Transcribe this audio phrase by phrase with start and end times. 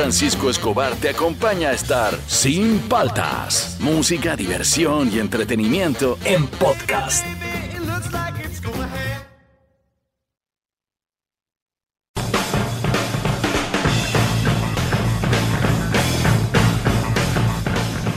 [0.00, 3.76] Francisco Escobar te acompaña a estar sin paltas.
[3.80, 7.22] Música, diversión y entretenimiento en podcast.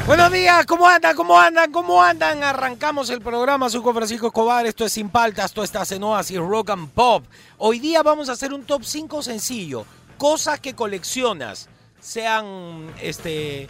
[0.08, 1.16] Buenos días, ¿cómo andan?
[1.18, 1.72] ¿Cómo andan?
[1.74, 2.44] ¿Cómo andan?
[2.44, 6.38] Arrancamos el programa, soy Juan Francisco Escobar, esto es Sin Paltas, esto está en Oasis
[6.38, 7.26] Rock and Pop.
[7.58, 9.86] Hoy día vamos a hacer un top 5 sencillo,
[10.18, 11.68] cosas que coleccionas,
[12.04, 13.68] sean este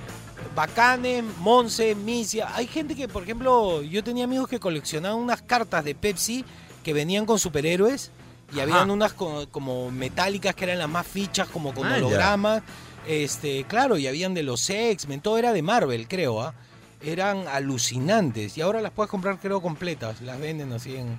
[0.55, 2.53] bacanes, Monse, Misia.
[2.55, 6.43] Hay gente que, por ejemplo, yo tenía amigos que coleccionaban unas cartas de Pepsi
[6.83, 8.11] que venían con superhéroes
[8.51, 8.63] y Ajá.
[8.63, 12.05] habían unas co- como metálicas que eran las más fichas, como con Ah, ya.
[12.05, 12.63] hologramas.
[13.07, 16.53] Este, claro, y habían de los X-Men, todo era de Marvel, creo, ¿ah?
[17.01, 18.57] Eran alucinantes.
[18.57, 20.21] Y ahora las puedes comprar, creo, completas.
[20.21, 21.17] Las venden así en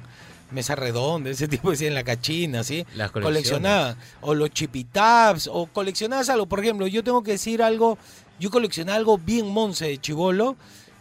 [0.50, 2.86] mesa redonda, ese tipo así en la cachina, así.
[2.94, 3.96] Las coleccionadas.
[4.20, 6.46] O los chipitabs, o coleccionadas algo.
[6.46, 7.98] Por ejemplo, yo tengo que decir algo,
[8.38, 10.56] yo coleccioné algo bien monce de chivolo,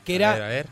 [0.06, 0.68] que era A ver, a ver.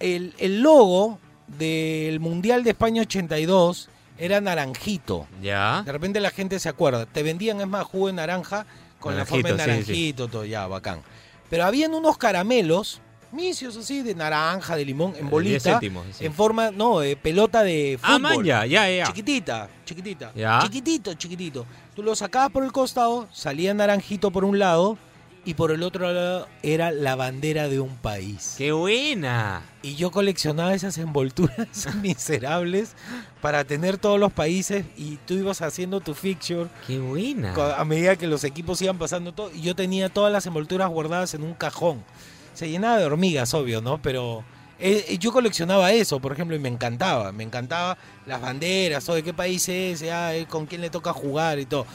[0.00, 5.26] el, el logo del Mundial de España 82 era naranjito.
[5.42, 5.82] Ya.
[5.84, 7.06] De repente la gente se acuerda.
[7.06, 8.66] Te vendían, es más, jugo de naranja
[9.00, 11.02] con la forma de Naranjito, sí, naranjito, todo ya, bacán.
[11.50, 13.00] Pero habían unos caramelos,
[13.32, 15.50] misios así, de naranja, de limón, en bolita.
[15.50, 16.26] 10 céntimos, sí.
[16.26, 18.14] En forma, no, de pelota de fútbol.
[18.14, 19.06] Ah, man, ya, ya, ya.
[19.06, 20.32] Chiquitita, chiquitita.
[20.34, 20.60] Ya.
[20.62, 21.66] Chiquitito, chiquitito.
[21.94, 24.98] Tú lo sacabas por el costado, salía naranjito por un lado
[25.44, 28.54] y por el otro lado era la bandera de un país.
[28.58, 29.62] ¡Qué buena!
[29.82, 32.94] Y yo coleccionaba esas envolturas miserables
[33.40, 37.54] para tener todos los países y tú ibas haciendo tu fixture ¡Qué buena!
[37.76, 39.50] a medida que los equipos iban pasando todo.
[39.52, 42.04] Y yo tenía todas las envolturas guardadas en un cajón.
[42.54, 44.00] Se llenaba de hormigas, obvio, ¿no?
[44.00, 44.44] Pero
[44.78, 47.32] eh, yo coleccionaba eso, por ejemplo, y me encantaba.
[47.32, 51.12] Me encantaba las banderas, o de qué país es, ah, eh, con quién le toca
[51.12, 51.86] jugar y todo.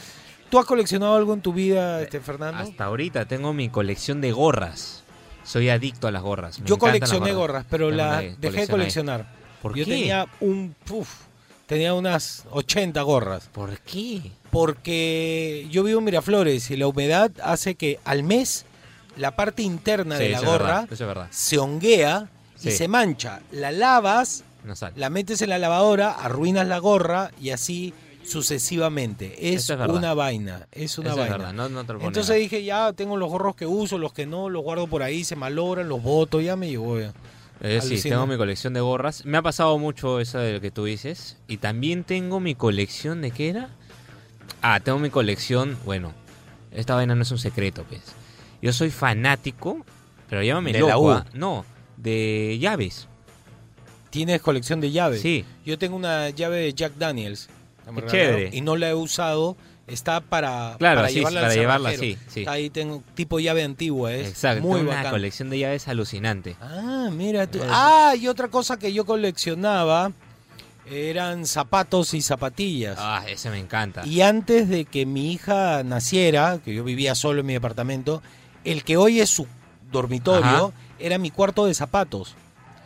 [0.50, 2.62] ¿Tú has coleccionado algo en tu vida, este Fernando?
[2.62, 5.02] Hasta ahorita tengo mi colección de gorras.
[5.44, 6.58] Soy adicto a las gorras.
[6.60, 9.26] me Yo las coleccioné gorras, pero Tengo la una dejé de coleccionar.
[9.62, 9.90] ¿Por Yo qué?
[9.90, 10.74] tenía un...
[10.90, 11.08] Uf,
[11.66, 13.48] tenía unas 80 gorras.
[13.52, 14.32] ¿Por qué?
[14.50, 18.64] Porque yo vivo en Miraflores y la humedad hace que al mes
[19.18, 22.28] la parte interna Sí, de la es gorra verdad, es se honguea
[22.62, 23.40] y se mancha.
[23.52, 29.54] La lavas, No la metes en la lavadora, arruinas la gorra y así sucesivamente.
[29.54, 31.52] Es, una vaina, es una Eso vaina.
[31.52, 34.86] no, no Entonces dije, ya tengo los gorros que uso, los que no, los guardo
[34.86, 37.00] por ahí, se malogran, los boto, ya me llegó.
[37.00, 37.12] ya.
[37.60, 39.24] Eh, sí, tengo mi colección de gorras.
[39.24, 41.36] Me ha pasado mucho eso de lo que tú dices.
[41.48, 43.70] Y también tengo mi colección de qué era.
[44.62, 45.76] Ah, tengo mi colección.
[45.84, 46.12] Bueno,
[46.70, 48.02] esta vaina no es un secreto, pues.
[48.62, 49.84] Yo soy fanático,
[50.28, 51.00] pero llámame De la loco.
[51.06, 51.10] U.
[51.10, 51.64] ah, No,
[51.96, 53.06] de llaves.
[54.10, 55.20] ¿Tienes colección de llaves?
[55.20, 55.44] Sí.
[55.64, 57.48] Yo tengo una llave de Jack Daniels.
[57.94, 58.50] Qué chévere.
[58.52, 59.56] Y no la he usado.
[59.86, 62.40] Está para, Claro, para sí, llevarla para al llevarla, sí, sí.
[62.40, 64.62] Está ahí tengo tipo llave antigua, es Exacto.
[64.62, 65.12] muy una bacán.
[65.12, 66.56] colección de llaves alucinante.
[66.60, 67.56] Ah, mira tú.
[67.58, 70.12] Eh, Ah, y otra cosa que yo coleccionaba
[70.90, 72.96] eran zapatos y zapatillas.
[73.00, 74.06] Ah, ese me encanta.
[74.06, 78.22] Y antes de que mi hija naciera, que yo vivía solo en mi departamento,
[78.64, 79.46] el que hoy es su
[79.90, 80.70] dormitorio Ajá.
[80.98, 82.34] era mi cuarto de zapatos.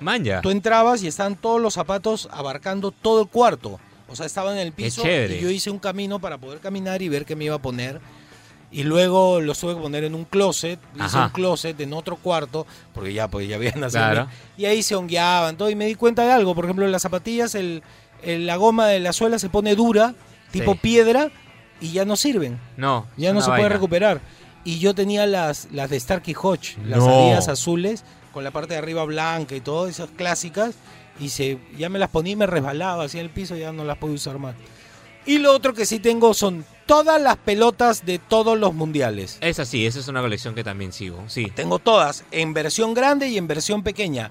[0.01, 0.41] Manja.
[0.41, 3.79] Tú entrabas y estaban todos los zapatos abarcando todo el cuarto.
[4.09, 7.09] O sea, estaban en el piso y yo hice un camino para poder caminar y
[7.09, 8.01] ver qué me iba a poner.
[8.71, 11.25] Y luego los tuve que poner en un closet, hice Ajá.
[11.27, 14.03] un closet en otro cuarto, porque ya, porque ya había nacido.
[14.03, 14.29] Claro.
[14.57, 15.69] Y ahí se hongueaban todo.
[15.71, 16.55] Y me di cuenta de algo.
[16.55, 17.83] Por ejemplo, en las zapatillas, el,
[18.23, 20.15] el- la goma de la suela se pone dura,
[20.53, 20.79] tipo Sí.
[20.83, 21.31] piedra,
[21.81, 22.59] y ya no sirven.
[22.77, 24.21] No, Ya no se puede recuperar.
[24.65, 27.09] Y yo tenía las, las de Starkey Hodge, las No.
[27.09, 30.75] Adidas azules, con la parte de arriba blanca y todo, esas clásicas.
[31.21, 33.85] Y se, ya me las ponía y me resbalaba así en el piso, ya no
[33.85, 34.55] las puedo usar más.
[35.27, 39.39] Y lo otro que sí tengo son todas las pelotas de todos los mundiales.
[39.41, 41.23] Esa sí, esa es una colección que también sigo.
[41.29, 41.47] Sí.
[41.55, 44.31] Tengo todas, en versión grande y en versión pequeña.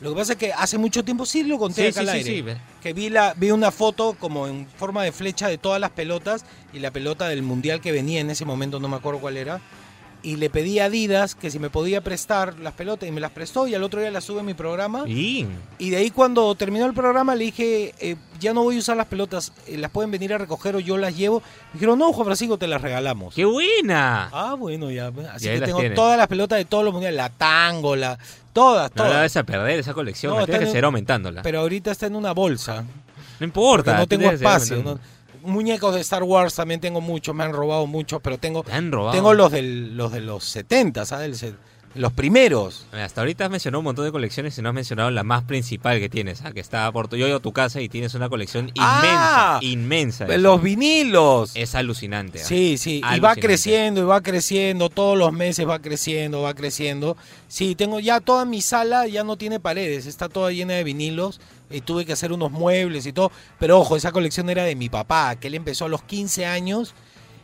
[0.00, 2.08] Lo que pasa es que hace mucho tiempo sí lo conté Sí, acá sí, al
[2.08, 2.30] sí, aire.
[2.34, 2.56] sí, ve.
[2.82, 6.44] Que vi, la, vi una foto como en forma de flecha de todas las pelotas
[6.72, 9.60] y la pelota del mundial que venía en ese momento, no me acuerdo cuál era.
[10.24, 13.32] Y le pedí a Adidas que si me podía prestar las pelotas y me las
[13.32, 15.02] prestó y al otro día las sube a mi programa.
[15.08, 15.46] Y
[15.78, 18.96] Y de ahí cuando terminó el programa le dije, eh, ya no voy a usar
[18.96, 21.40] las pelotas, eh, las pueden venir a recoger o yo las llevo.
[21.40, 23.34] Me dijeron, no, Juan Francisco, te las regalamos.
[23.34, 24.28] ¡Qué buena!
[24.32, 25.10] Ah, bueno, ya.
[25.34, 28.16] Así que tengo todas las pelotas de todos los mundiales, la tango, la,
[28.52, 29.22] todas, No la todas.
[29.24, 31.42] vas a perder esa colección, No, la tienes que en- seguir aumentándola.
[31.42, 32.84] Pero ahorita está en una bolsa.
[33.40, 33.96] no importa.
[33.98, 34.98] No tengo espacio.
[35.42, 38.90] Muñecos de Star Wars también tengo muchos, me han robado muchos, pero tengo Te han
[38.92, 39.12] robado.
[39.12, 41.44] tengo los del, los de los 70, ¿sabes?
[41.94, 42.86] Los primeros.
[42.92, 45.98] Hasta ahorita has mencionado un montón de colecciones y no has mencionado la más principal
[46.00, 46.52] que tienes, ¿ah?
[46.52, 50.24] que está por tu, yo a tu casa y tienes una colección inmensa, Ah, inmensa.
[50.24, 50.62] de Los eso.
[50.62, 51.52] vinilos.
[51.54, 52.40] Es alucinante.
[52.40, 52.44] ¿ah?
[52.44, 57.16] Sí, sí, y va creciendo y va creciendo, todos los meses va creciendo, va creciendo.
[57.48, 61.40] Sí, tengo ya toda mi sala, ya no tiene paredes, está toda llena de vinilos
[61.70, 63.30] y tuve que hacer unos muebles y todo.
[63.58, 66.94] Pero ojo, esa colección era de mi papá, que él empezó a los 15 años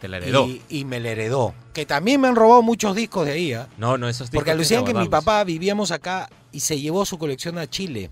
[0.00, 0.47] Te la heredó.
[0.47, 1.55] y, y me la heredó.
[1.73, 3.69] Que también me han robado muchos discos de ahí, ¿ah?
[3.79, 7.19] No, no, esos Porque discos alucinan que mi papá vivíamos acá y se llevó su
[7.19, 8.11] colección a Chile.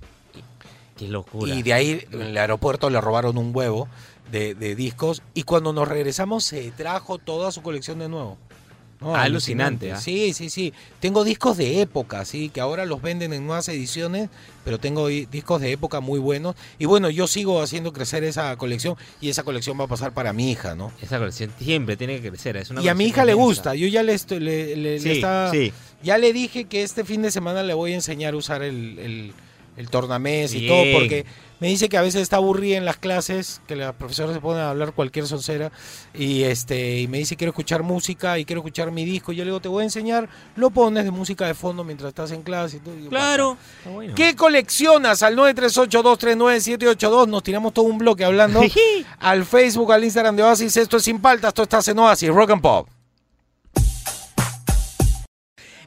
[0.97, 1.55] Qué locura.
[1.55, 3.87] Y de ahí en el aeropuerto le robaron un huevo
[4.33, 5.23] de, de discos.
[5.35, 8.38] Y cuando nos regresamos se trajo toda su colección de nuevo.
[9.01, 10.01] No, Alucinante, ¿ah?
[10.01, 10.73] Sí, sí, sí.
[11.01, 14.31] Tengo discos de época, sí, que ahora los venden en nuevas ediciones,
[14.65, 16.57] pero tengo di- discos de época muy buenos.
[16.79, 20.33] Y bueno, yo sigo haciendo crecer esa colección y esa colección va a pasar para
[20.33, 20.93] mi hija, ¿no?
[21.03, 22.57] Esa colección siempre tiene que crecer.
[22.57, 23.75] Es una Y a mi hija le gusta.
[23.75, 25.73] Yo ya le, estoy, le, le- le está- sí.
[26.03, 28.99] ya le dije que este fin de semana le voy a enseñar a usar el,
[28.99, 29.33] el,
[29.77, 31.27] el tornamés y todo, porque
[31.61, 34.62] me dice que a veces está aburrida en las clases, que las profesoras se ponen
[34.62, 35.73] a hablar cualquier soncera,
[36.14, 39.32] y este y me dice quiero escuchar música y quiero escuchar mi disco.
[39.32, 42.08] Y yo le digo, te voy a enseñar, lo pones de música de fondo mientras
[42.08, 42.97] estás en clase y todo.
[42.97, 43.56] Y yo, Claro.
[43.79, 44.14] Está bueno.
[44.14, 45.23] ¿Qué coleccionas?
[45.23, 47.29] Al 938-239-782.
[47.29, 48.61] Nos tiramos todo un bloque hablando.
[49.19, 50.76] al Facebook, al Instagram de Oasis.
[50.76, 52.88] Esto es Sin Paltas, esto está en Oasis, Rock and Pop.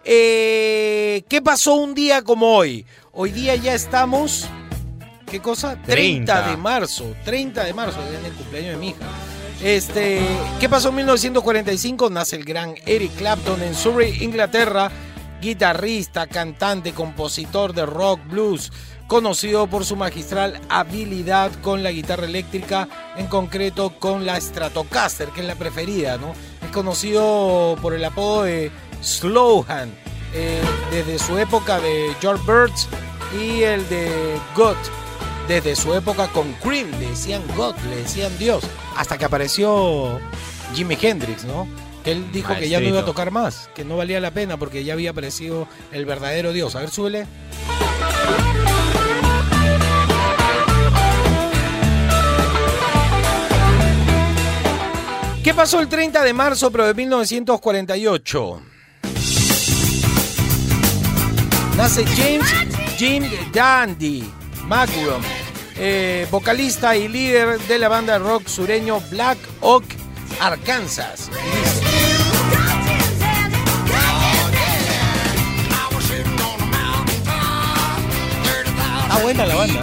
[0.04, 2.86] Eh, ¿Qué pasó un día como hoy?
[3.12, 4.50] Hoy día ya estamos...
[5.30, 5.76] ¿Qué cosa?
[5.76, 6.50] 30, 30.
[6.50, 7.16] de marzo.
[7.24, 9.06] 30 de marzo, es el cumpleaños de mi hija.
[9.62, 10.22] Este,
[10.60, 12.10] ¿Qué pasó en 1945?
[12.10, 14.90] Nace el gran Eric Clapton en Surrey, Inglaterra.
[15.42, 18.74] Guitarrista, cantante, compositor de rock, blues,
[19.08, 25.40] conocido por su magistral habilidad con la guitarra eléctrica, en concreto con la Stratocaster, que
[25.40, 26.34] es la preferida, ¿no?
[26.62, 28.70] Es conocido por el apodo de
[29.02, 29.94] Slowhand,
[30.34, 30.62] eh,
[30.92, 32.90] desde su época de George Birds
[33.42, 34.75] y el de God,
[35.50, 38.63] desde su época con Cream, le decían God, le decían Dios,
[38.96, 40.19] hasta que apareció
[40.75, 41.68] Jimi Hendrix, ¿no?
[42.04, 44.57] Que él dijo que ya no iba a tocar más, que no valía la pena
[44.57, 46.75] porque ya había aparecido el verdadero Dios.
[46.75, 47.25] A ver, súbele.
[55.44, 58.62] ¿Qué pasó el 30 de marzo pero de 1948?
[61.75, 62.54] Nace James
[62.98, 64.38] Jim Dandy
[64.69, 65.19] Magrum,
[65.77, 69.83] eh, vocalista y líder de la banda de rock sureño Black Oak,
[70.39, 71.27] Arkansas.
[71.27, 71.89] Dice,
[79.10, 79.80] Ah, buena la banda.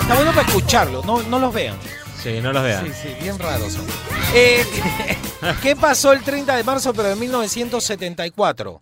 [0.00, 1.76] Está bueno para escucharlo, no, no los vean.
[2.22, 2.86] Sí, no los vean.
[2.86, 3.84] Sí, sí, bien raros son.
[4.32, 4.64] Eh,
[5.62, 8.80] ¿Qué pasó el 30 de marzo pero de 1974?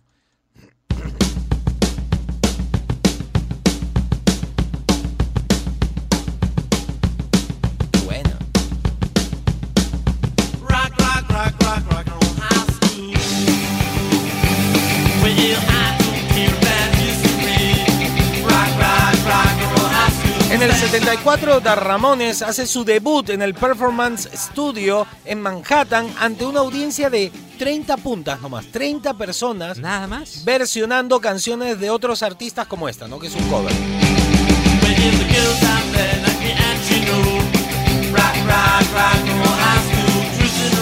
[20.91, 27.09] 74, The Ramones hace su debut en el Performance Studio en Manhattan ante una audiencia
[27.09, 30.43] de 30 puntas nomás, 30 personas Nada más.
[30.43, 33.19] versionando canciones de otros artistas como esta, ¿no?
[33.19, 33.71] Que es un cover.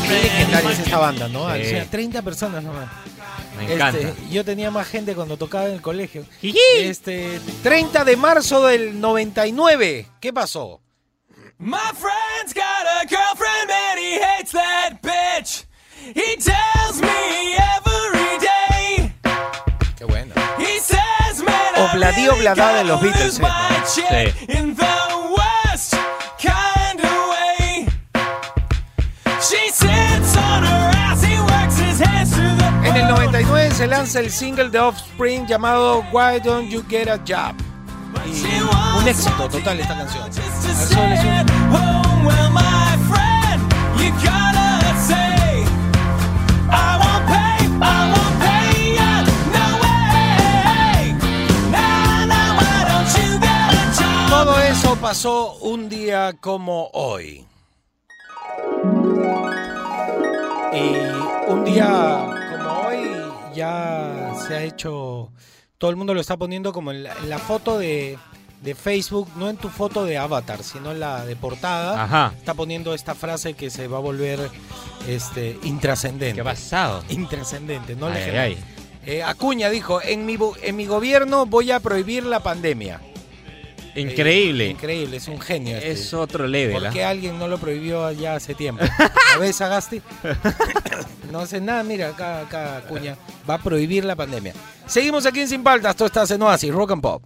[0.09, 1.53] Legendaria es esta banda, ¿no?
[1.53, 1.61] Sí.
[1.61, 2.89] O sea, 30 personas nomás.
[3.59, 3.99] Me encanta.
[3.99, 6.25] Este, yo tenía más gente cuando tocaba en el colegio.
[6.41, 10.07] Este, 30 de marzo del 99.
[10.19, 10.81] ¿Qué pasó?
[11.57, 15.65] My friend's got a girlfriend and he hates that bitch.
[16.15, 19.13] He tells me every day.
[19.97, 20.33] Qué bueno.
[20.57, 24.33] He says, man, I Obladí, really oblada de los Beatles, eh.
[24.47, 24.55] Sí.
[32.99, 37.55] El 99 se lanza el single de Offspring llamado Why Don't You Get a Job.
[38.25, 40.29] Y un éxito total esta canción.
[54.29, 57.45] Todo eso pasó un día como hoy.
[60.73, 62.38] Y un día
[63.59, 65.31] ya se ha hecho,
[65.77, 68.17] todo el mundo lo está poniendo como en la, en la foto de,
[68.61, 72.33] de Facebook, no en tu foto de avatar, sino en la de portada, Ajá.
[72.37, 74.39] está poniendo esta frase que se va a volver
[75.07, 76.35] este, intrascendente.
[76.35, 77.03] ¿Qué ha pasado?
[77.09, 78.57] Intrascendente, no ay.
[79.05, 83.01] Eh, Acuña dijo, en mi, en mi gobierno voy a prohibir la pandemia.
[83.99, 84.65] Increíble.
[84.67, 85.77] Eh, increíble, es un genio.
[85.77, 85.91] este.
[85.91, 86.75] Es otro level.
[86.75, 86.89] ¿Por ¿ah?
[86.91, 88.83] qué alguien no lo prohibió ya hace tiempo?
[89.35, 90.01] ¿A ves, Agasti?
[91.31, 93.15] No hace nada, mira, acá, acá Acuña
[93.47, 94.51] va a prohibir la pandemia.
[94.87, 97.21] Seguimos aquí en Sin Paltas, tú estás en Oasis, Rock and Pop.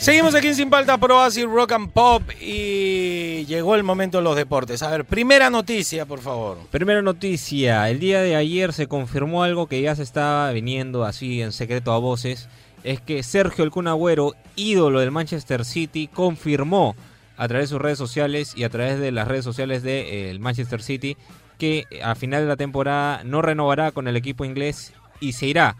[0.00, 4.24] Seguimos aquí en Sin Paltas por Oasis, Rock and Pop y llegó el momento de
[4.24, 4.82] los deportes.
[4.82, 6.56] A ver, primera noticia, por favor.
[6.70, 11.42] Primera noticia, el día de ayer se confirmó algo que ya se estaba viniendo así
[11.42, 12.48] en secreto a voces,
[12.82, 16.96] es que Sergio El Kun Agüero, ídolo del Manchester City, confirmó
[17.36, 20.82] a través de sus redes sociales y a través de las redes sociales del Manchester
[20.82, 21.18] City
[21.58, 25.76] que a final de la temporada no renovará con el equipo inglés y se irá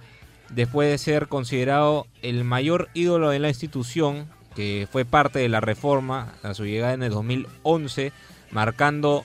[0.50, 5.60] después de ser considerado el mayor ídolo de la institución, que fue parte de la
[5.60, 8.12] reforma a su llegada en el 2011,
[8.50, 9.24] marcando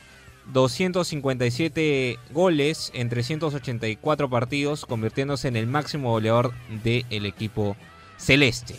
[0.53, 6.53] 257 goles en 384 partidos, convirtiéndose en el máximo goleador
[6.83, 7.75] del equipo
[8.17, 8.75] celeste.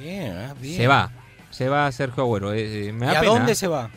[0.00, 0.76] Bien, ah, bien.
[0.76, 1.10] Se va,
[1.50, 2.52] se va Sergio Agüero.
[2.52, 3.22] eh, eh, ¿Y a pena.
[3.22, 3.90] dónde se va?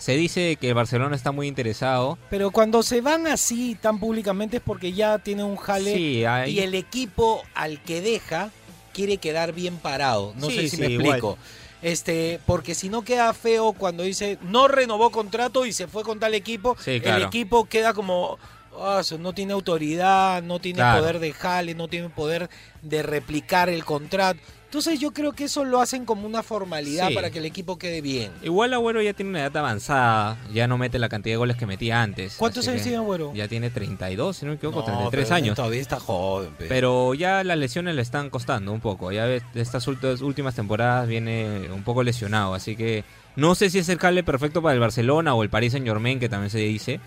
[0.00, 2.18] Se dice que el Barcelona está muy interesado.
[2.30, 6.52] Pero cuando se van así tan públicamente es porque ya tiene un jale Sí, hay-
[6.52, 8.50] y el equipo al que deja
[8.94, 10.32] quiere quedar bien parado.
[10.36, 11.06] No Sí, sé si sí, me igual.
[11.06, 11.38] explico.
[11.82, 16.18] Este, porque si no queda feo cuando dice no renovó contrato y se fue con
[16.18, 18.38] tal equipo, el equipo queda como
[18.78, 21.00] "Ah, no tiene autoridad, no tiene Claro.
[21.00, 22.48] poder de jale, no tiene poder
[22.82, 24.40] de replicar el contrato.
[24.70, 27.14] Entonces yo creo que eso lo hacen como una formalidad Sí.
[27.16, 28.30] para que el equipo quede bien.
[28.40, 31.66] Igual Agüero ya tiene una edad avanzada, ya no mete la cantidad de goles que
[31.66, 32.36] metía antes.
[32.36, 33.34] ¿Cuántos años tiene Agüero?
[33.34, 35.56] Ya tiene 32, si no me equivoco, No, 33 pero años.
[35.56, 36.50] Todavía está joven.
[36.56, 36.66] pe.
[36.68, 39.10] Pero ya las lesiones le están costando un poco.
[39.10, 42.54] Ya ves, estas últimas temporadas viene un poco lesionado.
[42.54, 43.02] Así que
[43.34, 46.20] no sé si es el cable perfecto para el Barcelona o el Paris Saint Germain,
[46.20, 47.00] que también se dice.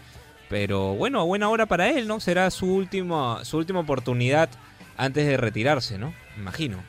[0.49, 2.19] Pero bueno, buena hora para él, ¿no?
[2.19, 4.49] Será su última, su última oportunidad
[4.97, 6.13] antes de retirarse, ¿no?
[6.37, 6.83] Imagino.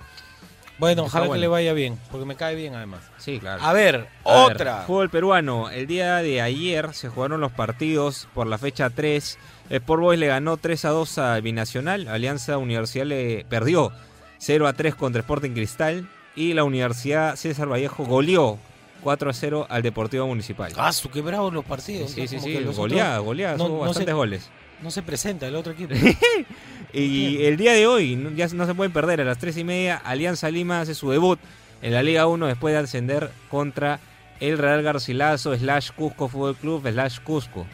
[0.78, 3.00] Bueno, Está ojalá que le vaya bien, porque me cae bien además.
[3.19, 3.62] Sí, claro.
[3.62, 4.83] A ver, A ver, otra.
[4.87, 5.71] fútbol peruano.
[5.71, 9.38] El día de ayer se jugaron los partidos por la fecha 3.
[9.71, 12.09] Sport Boys le ganó 3 a 2 al Binacional.
[12.09, 13.93] Alianza Universidad le perdió
[14.38, 16.09] 0 a 3 contra Sporting Cristal.
[16.37, 18.59] Y la Universidad César Vallejo goleó
[19.02, 20.73] 4 a 0 al Deportivo Municipal.
[20.76, 22.11] Ah, qué bravos los partidos.
[22.11, 24.50] sí, sí, sí, los goleada, goleada, no- no bastantes se- goles.
[24.85, 25.95] No se presenta el otro equipo.
[26.93, 29.64] Y el día de hoy, no- ya no se pueden perder, a las 3 y
[29.64, 31.41] media, Alianza Lima hace su debut
[31.83, 33.99] en la Liga 1 después de ascender contra
[34.38, 37.67] el Real Garcilaso slash Cusco Fútbol Club slash Cusco.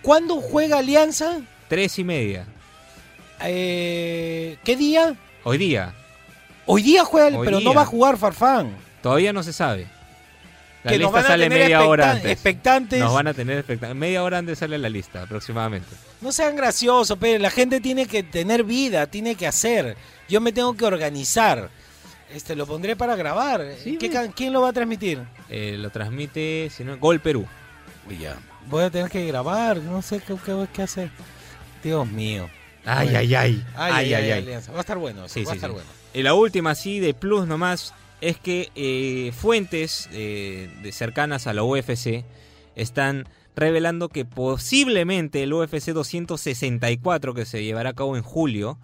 [0.00, 1.40] ¿Cuándo juega Alianza?
[1.68, 2.46] 3 y media.
[3.44, 5.14] Eh, ¿Qué día?
[5.44, 5.94] Hoy día.
[6.66, 8.74] Hoy día juega, Hoy pero no va a jugar Farfán.
[9.02, 9.86] Todavía no se sabe.
[10.84, 12.30] La que nos lista van a sale tener media hora antes.
[12.32, 12.98] expectantes.
[13.00, 13.96] Nos van a tener expectantes.
[13.96, 15.88] Media hora antes sale la lista aproximadamente.
[16.20, 19.96] No sean graciosos, pero la gente tiene que tener vida, tiene que hacer.
[20.28, 21.70] Yo me tengo que organizar.
[22.34, 23.62] Este, lo pondré para grabar.
[23.82, 24.26] Sí, ¿Qué bueno.
[24.28, 25.20] ca- ¿Quién lo va a transmitir?
[25.50, 27.46] Eh, lo transmite, si no, Gol Perú.
[28.20, 28.36] Ya.
[28.66, 31.10] Voy a tener que grabar, no sé qué, qué, qué hacer.
[31.84, 32.48] Dios mío.
[32.84, 33.64] Ay, ay, ay.
[33.76, 34.60] Ay, Ay, ay, ay.
[34.72, 35.74] Va a estar bueno, Sí, va a sí, estar sí.
[35.74, 35.88] bueno.
[36.14, 41.52] Y la última, sí, de plus nomás, es que eh, fuentes eh, de cercanas a
[41.52, 42.24] la UFC
[42.76, 48.78] están revelando que posiblemente el UFC 264, que se llevará a cabo en julio,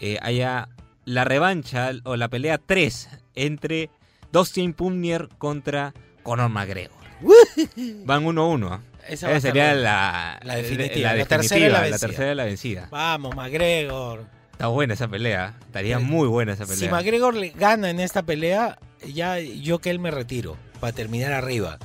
[0.00, 0.68] eh, haya
[1.04, 3.90] la revancha o la pelea 3 entre
[4.32, 5.92] Dustin Pumnier contra
[6.22, 6.96] Conor McGregor.
[8.04, 8.68] Van 1-1.
[8.72, 8.80] ¿ah?
[9.06, 11.98] Esa sería la, La definitiva, la, la tercera la la vencida.
[12.08, 12.88] tercera y la vencida.
[12.90, 14.37] Vamos, McGregor.
[14.58, 15.54] Está buena esa pelea.
[15.66, 16.80] Estaría Eh, muy buena esa pelea.
[16.80, 21.32] Si McGregor le gana en esta pelea, ya yo que él me retiro para terminar
[21.32, 21.78] arriba.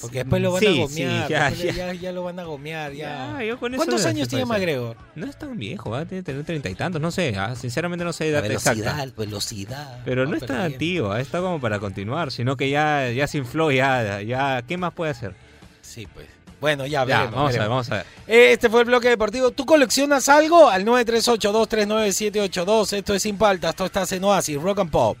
[0.00, 1.28] Porque después lo van Sí, a sí, gomear.
[1.28, 1.72] ya, le- ya.
[1.72, 2.92] ya, ya lo van a gomear.
[2.94, 3.36] Ya.
[3.38, 4.44] Ya, yo con eso ¿Cuántos años tiene.
[4.44, 4.96] McGregor?
[5.14, 8.12] No es tan viejo, va a tener treinta y tantos, no sé, ah, sinceramente no
[8.12, 9.12] sé edad velocidad, exacta.
[9.16, 10.00] velocidad.
[10.04, 13.38] Pero no Va es tan antiguo, está como para continuar, sino que ya, ya se
[13.38, 15.34] infló, ya, ya, ¿qué más puede hacer?
[15.80, 16.26] Sí, pues.
[16.60, 18.06] Bueno, ya, Ya, veremos, vamos a ver, vamos a ver.
[18.26, 19.52] Este fue el bloque deportivo.
[19.52, 20.68] ¿Tú coleccionas algo?
[20.68, 22.92] Al 938239782.
[22.94, 23.70] Esto es Sin Paltas.
[23.70, 25.16] Esto estás en Oasis, Rock and Pop.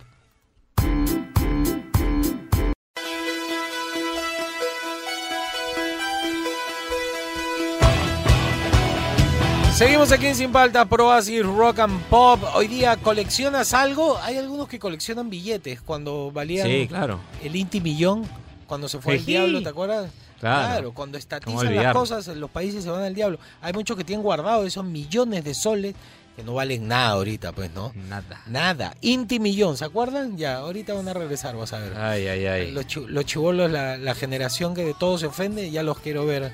[9.74, 12.40] Seguimos aquí en Sin Paltas, por Oasis, Rock and Pop.
[12.54, 14.18] Hoy día, ¿coleccionas algo?
[14.18, 17.20] Hay algunos que coleccionan billetes cuando valían Sí, claro.
[17.44, 18.24] el Inti Millón,
[18.66, 20.10] cuando se fue el diablo, ¿te acuerdas?
[20.40, 20.92] Claro.
[20.92, 23.38] cuando ¿Cómo estatizan las cosas, los países se van al diablo.
[23.60, 25.94] Hay muchos que tienen guardados esos millones de soles
[26.36, 27.92] que no valen nada ahorita, pues, ¿no?
[28.08, 28.42] Nada.
[28.46, 28.94] Nada.
[29.00, 30.36] Inti millón, ¿se acuerdan?
[30.36, 31.96] Ya, ahorita van a regresar, vas a ver.
[31.96, 32.70] Ay, ay, ay.
[32.70, 36.52] Los, los chivolos, la, la generación que de todo se ofende, ya los quiero ver.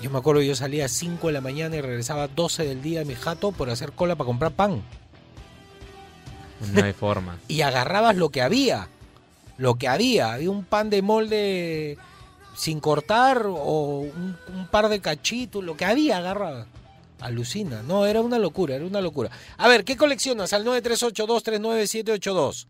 [0.00, 2.82] Yo me acuerdo, yo salía a 5 de la mañana y regresaba a 12 del
[2.82, 4.82] día a mi jato por hacer cola para comprar pan.
[6.72, 7.36] No hay forma.
[7.48, 8.86] Y agarrabas lo que había.
[9.56, 10.34] Lo que había.
[10.34, 11.98] Había un pan de molde
[12.54, 15.62] sin cortar o un, un par de cachitos.
[15.64, 16.66] Lo que había, agarraba.
[17.20, 17.82] Alucina.
[17.82, 19.30] No, era una locura, era una locura.
[19.56, 20.52] A ver, ¿qué coleccionas?
[20.52, 22.66] Al 938239782.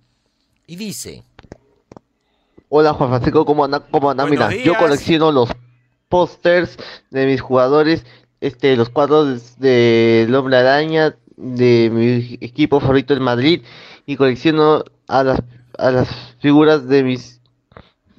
[0.66, 1.22] Y dice...
[2.68, 3.80] Hola Juan Francisco, ¿cómo anda?
[3.80, 4.24] ¿Cómo anda?
[4.24, 5.48] Buenos Mira, yo colecciono los
[6.08, 6.76] pósters
[7.10, 8.04] de mis jugadores,
[8.40, 13.62] este, los cuadros de- del Hombre Araña, de mi equipo favorito en Madrid,
[14.06, 15.40] y colecciono a las,
[15.78, 16.08] a las
[16.40, 17.40] figuras de mis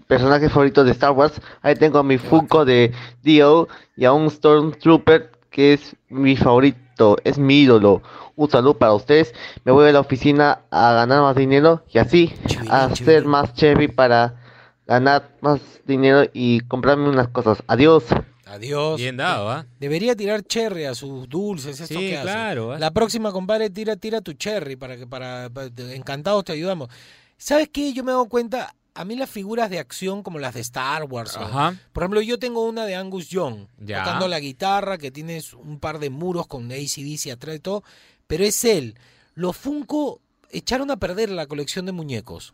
[0.08, 1.40] personajes favoritos de Star Wars.
[1.62, 2.92] Ahí tengo a mi Funko de
[3.24, 8.02] Dio y a un Stormtrooper que es mi favorito, es mi ídolo.
[8.36, 9.34] Un saludo para ustedes.
[9.64, 12.34] Me voy a la oficina a ganar más dinero y así
[12.70, 14.42] a ser más chévere para
[14.86, 17.64] ganar más dinero y comprarme unas cosas.
[17.68, 18.04] Adiós.
[18.46, 18.98] Adiós.
[18.98, 19.66] Bien dado, ¿ah?
[19.80, 22.24] Debería tirar cherry a sus dulces, esto Sí, que hace.
[22.28, 22.80] claro, ¿eh?
[22.80, 26.90] La próxima, compadre, tira, tira tu cherry para que para, para- encantados te ayudamos.
[27.38, 27.92] ¿Sabes qué?
[27.94, 31.04] Yo me he dado cuenta, a mí las figuras de acción como las de Star
[31.04, 31.78] Wars, o- Ajá.
[31.94, 34.04] por ejemplo, yo tengo una de Angus Young Ya.
[34.04, 37.84] tocando la guitarra, que tienes un par de muros con ACDC atrás y todo,
[38.28, 38.98] pero es él.
[39.36, 42.54] Los Funko echaron a perder la colección de muñecos.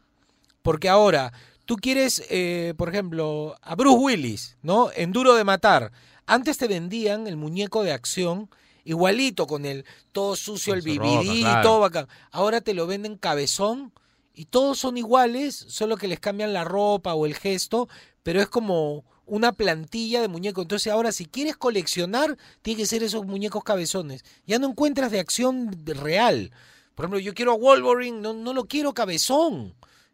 [0.63, 1.31] Porque ahora,
[1.65, 4.89] tú quieres, eh, por ejemplo, a Bruce Willis, ¿no?
[4.95, 5.91] En Duro de Matar.
[6.25, 8.49] Antes te vendían el muñeco de acción
[8.83, 11.61] igualito, con el todo sucio, Con el BBD, claro.
[11.67, 12.07] todo bacán.
[12.31, 13.91] Ahora te lo venden cabezón
[14.33, 17.89] y todos son iguales, solo que les cambian la ropa o el gesto,
[18.23, 20.63] pero es como una plantilla de muñecos.
[20.63, 24.23] Entonces ahora si quieres coleccionar, tiene que ser esos muñecos cabezones.
[24.45, 26.51] Ya no encuentras de acción real.
[26.95, 29.73] Por ejemplo, yo quiero a Wolverine, no, no lo quiero cabezón,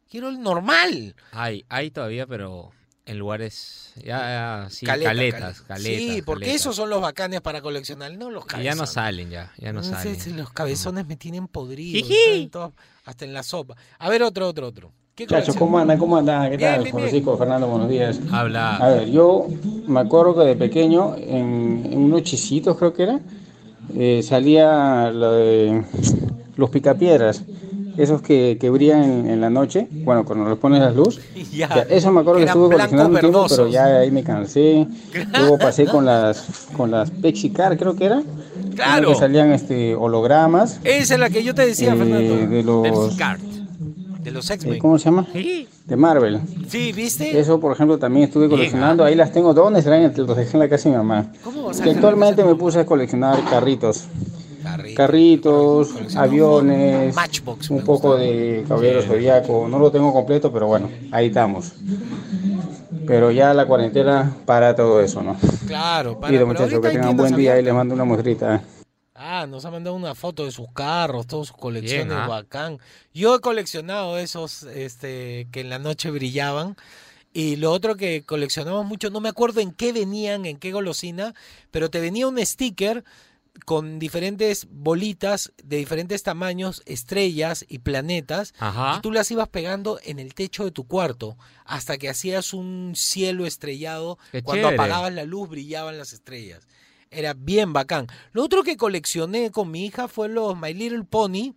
[0.09, 1.15] quiero el normal.
[1.31, 2.71] Hay, hay todavía, pero
[3.07, 3.93] en lugares.
[3.95, 4.19] Ya,
[4.63, 5.67] ya, sí, Caleta, caletas, caleta.
[5.67, 6.15] caletas.
[6.15, 6.61] Sí, porque caletas.
[6.61, 8.75] esos son los bacanes para coleccionar, no los Y cabezones.
[8.75, 9.51] ya no salen, ya.
[9.57, 10.37] Ya no salen.
[10.37, 12.73] los cabezones me tienen podrido,
[13.05, 13.75] hasta en la sopa.
[13.97, 14.93] A ver, otro, otro, otro.
[15.15, 15.57] ¿Qué Muchachos, colección?
[15.57, 15.97] ¿cómo andan?
[15.97, 16.51] ¿Cómo andan?
[16.51, 16.83] ¿Qué Bien, tal?
[16.83, 16.95] bien.
[16.95, 18.19] Francisco, Fernando, buenos días.
[18.31, 18.77] A Habla.
[18.81, 19.47] ver, yo
[19.87, 23.19] me acuerdo que de pequeño, en, en unos chisitos creo que era,
[23.95, 25.83] eh, salía lo de
[26.55, 27.43] los picapiedras,
[27.97, 31.19] esos que, que brillan en, en la noche, bueno, cuando les pones la luz.
[31.51, 34.85] Ya, Ya, eso me acuerdo que estuve coleccionando un tiempo, pero ya ahí me cansé.
[35.39, 38.21] Luego pasé con las con las Pexicar, creo que era.
[38.75, 39.09] Claro.
[39.09, 42.47] Que salían este hologramas Esa es la que yo te decía, eh, Fernando.
[42.47, 43.39] de los Pepsi Card.
[44.23, 44.79] De los eh, X-Men.
[44.79, 45.25] ¿cómo se llama?
[45.85, 46.41] De Marvel.
[46.67, 47.39] Sí, ¿viste?
[47.39, 49.03] Eso, por ejemplo, también estuve coleccionando.
[49.03, 49.53] Ahí las tengo.
[49.53, 50.13] ¿Dónde serán?
[50.15, 51.31] Los dejé en la casa de mi mamá.
[51.43, 54.05] ¿Cómo vas a Que dejar actualmente me puse a coleccionar carritos.
[54.67, 54.97] Carrito.
[54.97, 58.23] Carritos, aviones, Matchbox, un poco gusta.
[58.23, 59.67] de caballero zodiaco.
[59.67, 61.73] No lo tengo completo, pero bueno, ahí estamos.
[63.05, 65.37] Pero ya la cuarentena para todo eso, ¿no?
[65.65, 68.61] Claro, para, Pido pero muchachos que tengan buen tiendas día y les mando una muestrita.
[69.15, 72.27] Ah, nos ha mandado una foto de sus carros, todas sus colecciones, Bien, ¿ah?
[72.27, 72.79] bacán.
[73.13, 76.75] Yo he coleccionado esos este, que en la noche brillaban.
[77.33, 81.33] Y lo otro que coleccionamos mucho, no me acuerdo en qué venían, en qué golosina,
[81.71, 83.03] pero te venía un sticker
[83.65, 88.95] con diferentes bolitas de diferentes tamaños, estrellas y planetas, Ajá.
[88.97, 92.93] y tú las ibas pegando en el techo de tu cuarto hasta que hacías un
[92.95, 94.17] cielo estrellado.
[94.31, 94.75] Qué Cuando chévere.
[94.83, 96.67] apagabas la luz brillaban las estrellas.
[97.09, 98.07] Era bien bacán.
[98.33, 101.53] Lo otro que coleccioné con mi hija fue los My Little Pony.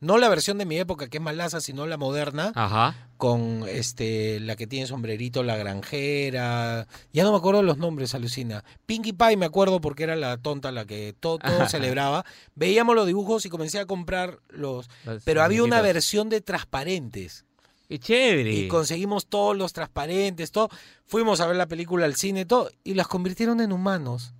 [0.00, 3.08] No la versión de mi época, que es malaza, sino la moderna, Ajá.
[3.16, 6.86] con este la que tiene sombrerito, la granjera.
[7.12, 8.62] Ya no me acuerdo los nombres, alucina.
[8.86, 12.24] Pinkie Pie me acuerdo porque era la tonta la que todo, todo celebraba.
[12.54, 14.88] Veíamos los dibujos y comencé a comprar los.
[15.04, 17.44] Los Pero había una versión de transparentes.
[17.88, 18.52] Qué chévere.
[18.52, 20.68] Y conseguimos todos los transparentes, todo.
[21.06, 22.70] Fuimos a ver la película al cine, todo.
[22.84, 24.34] Y las convirtieron en humanos.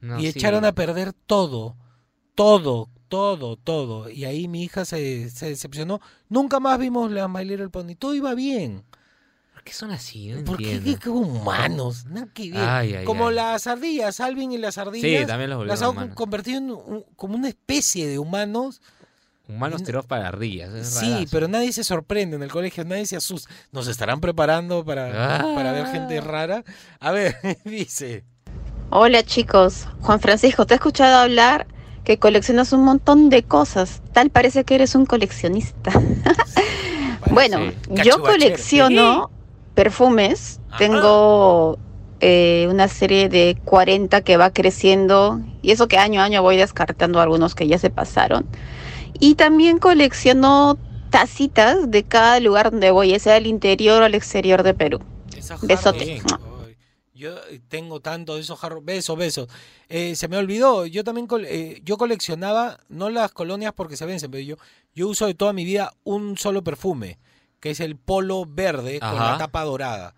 [0.00, 0.28] No, y sí.
[0.38, 1.76] echaron a perder todo,
[2.34, 4.08] todo, todo, todo.
[4.08, 6.00] Y ahí mi hija se, se decepcionó.
[6.30, 7.94] Nunca más vimos la My Little Pony.
[7.98, 8.84] Todo iba bien.
[9.52, 10.28] ¿Por qué son así?
[10.28, 10.98] No ¿Por qué, entiendo.
[10.98, 12.06] qué- qué humanos?
[12.06, 12.60] Nada que ver.
[12.62, 13.34] Ay, ay, como ay.
[13.34, 15.20] las ardillas, Alvin y las ardillas.
[15.20, 16.14] Sí, también los volvieron Las han humanos.
[16.14, 18.80] convertido en un- como una especie de humanos.
[19.48, 20.72] Humanos tirados para ardillas.
[20.72, 23.50] es Sí, pero nadie se sorprende en el colegio, nadie se asusta.
[23.72, 25.54] ¿Nos estarán preparando para, Ah.
[25.56, 26.62] para ver gente rara?
[27.00, 28.24] A ver, dice.
[28.90, 31.66] Hola chicos, Juan Francisco, te he escuchado hablar
[32.04, 34.02] que coleccionas un montón de cosas.
[34.12, 35.92] Tal parece que eres un coleccionista.
[37.30, 37.58] bueno,
[37.94, 38.02] Sí.
[38.04, 39.30] yo colecciono
[39.74, 40.60] perfumes.
[40.68, 40.78] Ajá.
[40.78, 41.78] Tengo
[42.20, 46.56] eh, una serie de 40 que va creciendo y eso que año a año voy
[46.56, 48.46] descartando algunos que ya se pasaron.
[49.18, 50.78] Y también colecciono
[51.10, 55.00] tacitas de cada lugar donde voy, ya sea al interior o al exterior de Perú.
[55.62, 56.22] Besote.
[57.20, 58.82] Yo eh, tengo tanto de esos jarros.
[58.82, 59.48] Besos, besos.
[59.90, 64.30] Eh, se me olvidó, yo también eh, yo coleccionaba, no las colonias porque se vencen,
[64.30, 64.56] pero yo,
[64.94, 67.18] yo uso de toda mi vida un solo perfume,
[67.60, 70.14] que es el polo verde con la tapa dorada.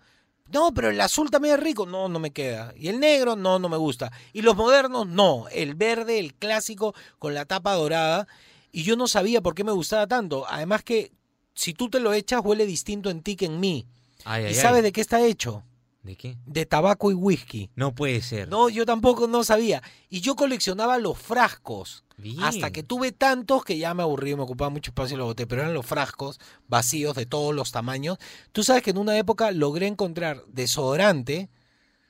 [0.49, 1.85] No, pero el azul también es rico.
[1.85, 2.73] No, no me queda.
[2.77, 4.11] Y el negro, no, no me gusta.
[4.31, 5.47] Y los modernos, no.
[5.51, 8.27] El verde, el clásico, con la tapa dorada.
[8.71, 10.45] Y yo no sabía por qué me gustaba tanto.
[10.47, 11.11] Además que
[11.53, 13.87] si tú te lo echas, huele distinto en ti que en mí.
[14.23, 14.83] Ay, ¿Y ay, sabes ay.
[14.83, 15.63] de qué está hecho?
[16.03, 16.37] ¿De qué?
[16.45, 17.69] De tabaco y whisky.
[17.75, 18.49] No puede ser.
[18.49, 19.81] No, yo tampoco no sabía.
[20.09, 22.03] Y yo coleccionaba los frascos.
[22.17, 22.43] Bien.
[22.43, 25.47] Hasta que tuve tantos que ya me aburrí, me ocupaba mucho espacio y los boté.
[25.47, 28.17] Pero eran los frascos vacíos de todos los tamaños.
[28.51, 31.49] Tú sabes que en una época logré encontrar desodorante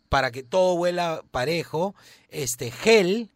[0.10, 1.96] para que todo huela parejo,
[2.30, 3.32] este gel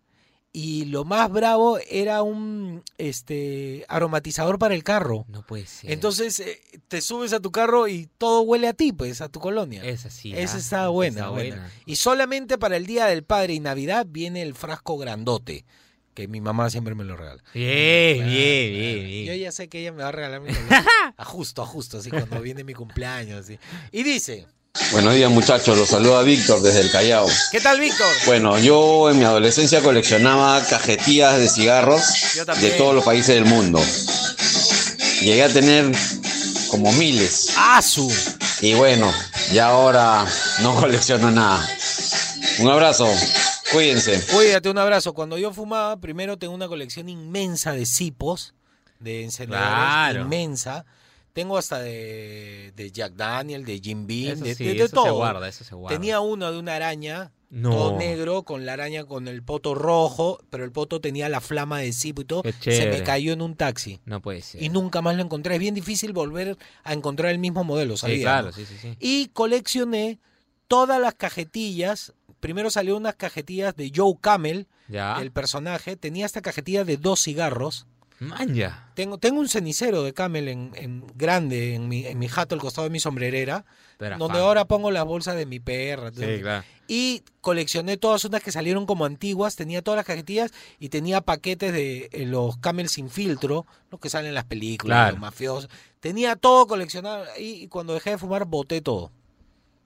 [0.60, 5.24] y lo más bravo era un este aromatizador para el carro.
[5.28, 5.92] No puede ser.
[5.92, 9.40] Entonces eh, te subes a tu carro y todo huele a ti, pues, a tu
[9.40, 9.84] colonia.
[9.84, 10.34] Esa sí.
[10.36, 11.72] Esa ah, está buena, está buena.
[11.86, 15.64] Y solamente para el Día del Padre y Navidad viene el frasco grandote,
[16.16, 17.44] que mi mamá siempre me lo regala.
[17.54, 18.82] Bien, Claro, bien, claro.
[18.82, 19.26] bien, bien.
[19.28, 20.50] Yo ya sé que ella me va a regalar mi
[21.18, 23.42] a justo, a justo, así cuando viene mi cumpleaños.
[23.42, 23.60] Así.
[23.92, 24.48] Y dice,
[24.92, 27.28] Buenos días muchachos, los saluda Víctor desde el Callao.
[27.52, 28.08] ¿qué tal, Víctor?
[28.26, 32.02] Bueno, yo en mi adolescencia coleccionaba cajetillas de cigarros
[32.62, 33.82] de todos los países del mundo.
[35.22, 35.92] Llegué a tener
[36.70, 37.50] como miles.
[37.58, 38.12] ¡Asu!
[38.62, 39.12] Y bueno,
[39.52, 40.26] ya ahora
[40.62, 41.68] no colecciono nada.
[42.60, 43.08] Un abrazo,
[43.72, 44.22] cuídense.
[44.32, 45.14] Cuídate, un abrazo.
[45.14, 48.54] Cuando yo fumaba, primero tengo una colección inmensa de cipos,
[49.00, 50.22] de encendedores, Claro.
[50.22, 50.86] inmensa.
[51.38, 55.06] Tengo hasta de, de Jack Daniel, de Jim Beam, de, sí, de- de eso todo.
[55.06, 55.96] se guarda, eso se guarda.
[55.96, 57.70] Tenía uno de una araña, No.
[57.70, 61.78] todo negro, con la araña con el poto rojo, pero el poto tenía la flama
[61.78, 62.42] de cipo y todo.
[62.60, 64.00] Se me cayó en un taxi.
[64.06, 64.64] No puede ser.
[64.64, 65.54] Y nunca más lo encontré.
[65.54, 68.98] Es bien difícil volver a encontrar el mismo modelo, Sí, ¿sabías, claro, sí, sí, sí.
[69.00, 70.18] Y coleccioné
[70.68, 72.14] todas las cajetillas.
[72.40, 75.22] Primero salió unas cajetillas de Joe Camel, Ya.
[75.22, 75.96] el personaje.
[75.98, 77.86] Tenía esta cajetilla de dos cigarros.
[78.96, 82.62] Tengo, tengo un cenicero de Camel en, en grande en mi, en mi jato al
[82.62, 83.64] costado de mi sombrerera,
[84.18, 84.44] donde fan.
[84.44, 86.12] ahora pongo las bolsas de mi perra.
[86.12, 86.64] Sí, claro.
[86.88, 91.72] Y coleccioné todas unas que salieron como antiguas, tenía todas las cajetillas y tenía paquetes
[91.74, 95.12] de eh, los Camel sin filtro, los que salen en las películas, Claro.
[95.12, 95.70] los mafiosos.
[96.00, 99.12] Tenía todo coleccionado y, y cuando dejé de fumar boté todo.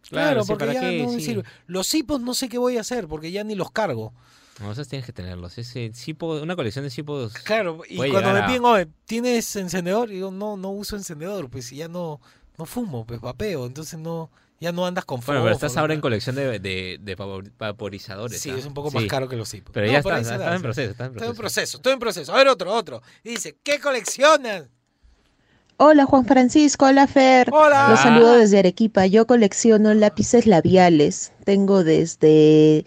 [0.10, 1.04] Claro, Claro, sí, porque ¿para ya qué?
[1.04, 1.26] no me Sí.
[1.26, 1.44] sirve.
[1.68, 4.14] Los cipos no sé qué voy a hacer porque ya ni los cargo.
[4.62, 5.58] No, esos tienes que tenerlos.
[5.58, 7.34] Ese cipo, una colección de cipos.
[7.34, 10.12] Claro, y cuando me piden, oye, ¿tienes encendedor?
[10.12, 12.22] Y digo, no, no uso encendedor, pues si ya no,
[12.58, 16.02] no fumo, pues vapeo, entonces no, ya no andas con Bueno, pero estás ahora en
[16.02, 18.40] colección de, de, de vapor- vaporizadores.
[18.40, 18.56] Sí, ¿ah?
[18.58, 19.10] es un poco más Sí.
[19.10, 19.72] caro que los cipos.
[19.74, 21.36] Pero No, ya está, en proceso, está en Estoy en proceso.
[21.36, 22.34] proceso, estoy en proceso.
[22.34, 23.02] A ver, otro, otro.
[23.24, 24.66] Y dice, ¿qué coleccionas?
[25.78, 27.50] Hola Juan Francisco, hola Fer.
[27.52, 27.88] Hola.
[27.90, 29.08] Los saludo desde Arequipa.
[29.08, 31.32] Yo colecciono lápices labiales.
[31.44, 32.86] Tengo desde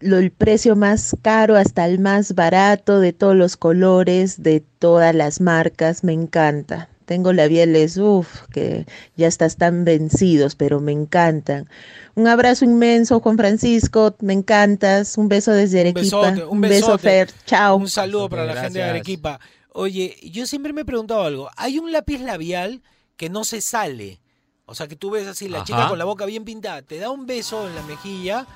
[0.00, 5.14] lo, el precio más caro hasta el más barato, de todos los colores, de todas
[5.14, 6.04] las marcas.
[6.04, 6.88] Me encanta.
[7.06, 8.84] Tengo labiales, uff, que
[9.16, 11.68] ya hasta están vencidos, pero me encantan.
[12.16, 14.16] Un abrazo inmenso, Juan Francisco.
[14.20, 15.16] Me encantas.
[15.16, 16.20] Un beso desde Un Arequipa.
[16.20, 17.02] besote, un beso, besote.
[17.02, 17.30] Fer.
[17.44, 17.76] Chao.
[17.76, 18.84] Un saludo para la gente de.
[18.84, 19.38] Arequipa.
[19.72, 21.48] Oye, yo siempre me he preguntado algo.
[21.56, 22.82] Hay un lápiz labial
[23.16, 24.20] que no se sale.
[24.64, 25.66] O sea, que tú ves así, la Ajá.
[25.66, 28.46] chica con la boca bien pintada, te da un beso en la mejilla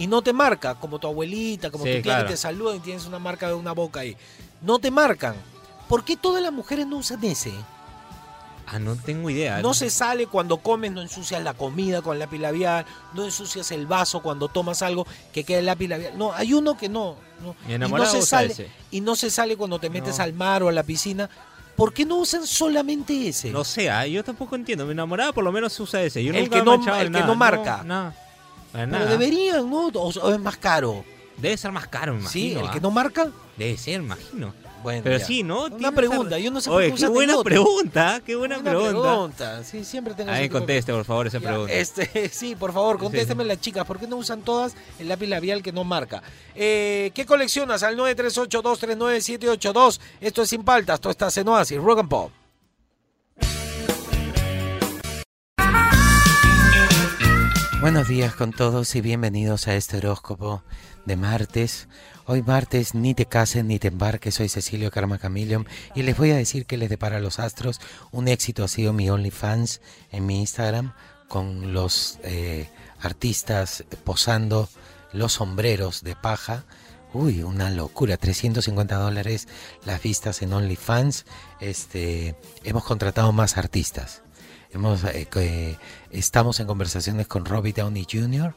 [0.00, 2.24] y no te marca, como tu abuelita, como Sí, tu tía claro.
[2.26, 4.16] que te saluda y tienes una marca de una boca ahí.
[4.62, 5.34] No te marcan.
[5.88, 7.52] ¿Por qué todas las mujeres no usan ese?
[8.66, 9.60] Ah, no tengo idea.
[9.62, 13.70] No se sale cuando comes, no ensucias la comida con el lápiz labial, no ensucias
[13.72, 16.16] el vaso cuando tomas algo que queda el lápiz labial.
[16.16, 17.16] No, hay uno que no.
[17.42, 17.56] no.
[17.66, 18.68] Mi y no se sale ese.
[18.92, 20.24] y no se sale cuando te metes No.
[20.24, 21.28] al mar o a la piscina.
[21.74, 23.50] ¿Por qué no usan solamente ese?
[23.50, 24.84] No sé, ah, yo tampoco entiendo.
[24.86, 26.22] Mi enamorada por lo menos usa ese.
[26.22, 27.26] Yo El nunca que no- el que nada.
[27.26, 27.82] no marca.
[27.84, 28.12] No.
[28.72, 29.10] Para Pero nada.
[29.10, 29.88] deberían, ¿no?
[29.88, 31.04] O, o es más caro.
[31.36, 32.52] Debe ser más caro, me ¿Sí?
[32.52, 32.60] imagino.
[32.60, 32.72] ¿El ah.
[32.72, 33.30] que no marca?
[33.56, 34.54] Debe ser, imagino.
[34.82, 35.24] Bueno, Pero ya.
[35.26, 35.64] sí, ¿no?
[35.66, 37.44] Una pregunta, yo no sé por qué buena otro.
[37.44, 38.90] pregunta, qué buena Una pregunta.
[39.02, 39.62] pregunta.
[39.64, 41.72] Sí, siempre tengo de- conteste, por favor, esa Ya, pregunta.
[41.74, 43.48] Este, sí, por favor, Sí, contésteme sí.
[43.48, 43.84] las chicas.
[43.84, 46.22] ¿Por qué no usan todas el lápiz labial que no marca?
[46.54, 47.82] Eh, ¿Qué coleccionas?
[47.82, 50.00] Al 938239782.
[50.22, 52.30] Esto es Sin Paltas, esto está en Oasis, Rock and Pop.
[57.80, 60.62] Buenos días con todos y bienvenidos a este horóscopo
[61.06, 61.88] de martes.
[62.26, 66.30] Hoy martes, ni te cases ni te embarques, soy Cecilio Karma Camillion y les voy
[66.32, 67.80] a decir que les depara los astros.
[68.12, 69.80] Un éxito ha sido mi OnlyFans
[70.12, 70.92] en mi Instagram.
[71.26, 72.68] con los eh,
[73.00, 74.68] artistas posando
[75.14, 76.64] los sombreros de paja.
[77.14, 79.48] Uy, una locura, 350 dólares
[79.86, 81.24] las vistas en OnlyFans.
[81.60, 84.22] Este, hemos contratado más artistas.
[84.72, 85.26] Hemos, eh,
[86.10, 88.54] estamos en conversaciones con Robbie Downey Jr.,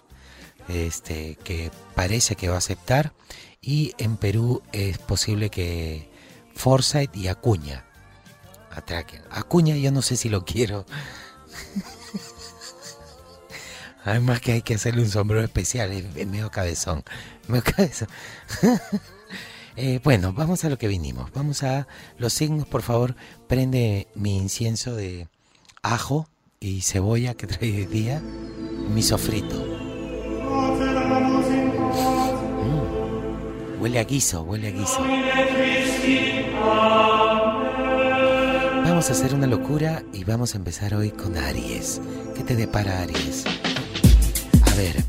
[0.67, 3.13] este, que parece que va a aceptar.
[3.61, 6.09] Y en Perú es posible que
[6.55, 7.85] Forsyth y Acuña
[8.71, 9.21] atraquen.
[9.29, 10.85] Acuña yo no sé si lo quiero.
[14.05, 17.03] Además que hay que hacerle un sombrero especial, es, es medio cabezón.
[17.47, 18.07] medio cabezón.
[19.75, 21.31] Eh, bueno, vamos a lo que vinimos.
[21.31, 21.87] Vamos a
[22.19, 23.15] los signos, por favor.
[23.47, 25.27] Prende mi incienso de
[25.81, 26.29] ajo
[26.63, 28.21] y cebolla que trae hoy día.
[28.89, 29.55] Mi sofrito.
[32.63, 34.99] Mm, Huele a guiso, huele a guiso.
[38.85, 41.99] Vamos a hacer una locura y vamos a empezar hoy con Aries.
[42.33, 43.43] ¿Qué te depara Aries?
[44.65, 45.03] A ver,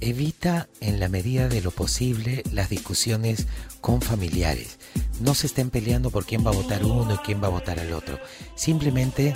[0.00, 3.46] evita en la medida de lo posible las discusiones
[3.82, 4.78] con familiares.
[5.20, 7.80] No se estén peleando por quién va a votar uno y quién va a votar
[7.80, 8.18] al otro.
[8.54, 9.34] Simplemente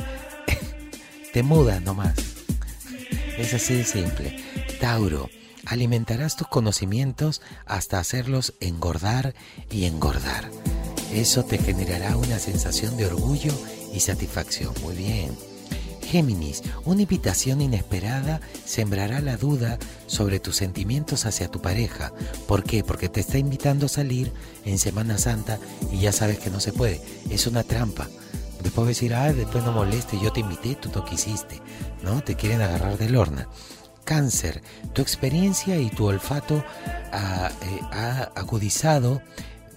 [1.33, 2.15] te mudas nomás.
[3.39, 4.37] Es así de simple.
[4.81, 5.29] Tauro,
[5.65, 9.35] alimentarás tus conocimientos hasta hacerlos engordar
[9.71, 10.51] y engordar.
[11.13, 13.53] Eso te generará una sensación de orgullo
[13.93, 14.75] y satisfacción.
[14.83, 15.37] Muy bien.
[16.03, 22.13] Géminis, una invitación inesperada sembrará la duda sobre tus sentimientos hacia tu pareja.
[22.49, 22.83] ¿Por qué?
[22.83, 24.33] Porque te está invitando a salir
[24.65, 25.61] en Semana Santa
[25.93, 27.01] y ya sabes que no se puede.
[27.31, 28.09] Es una trampa.
[28.63, 31.61] Después decir, ah, después no moleste, yo te invité, tú no quisiste.
[32.03, 32.23] ¿No?
[32.23, 33.47] Te quieren agarrar del horno.
[34.05, 36.65] Cáncer, tu experiencia y tu olfato
[37.13, 39.23] ha, eh, ha agudizado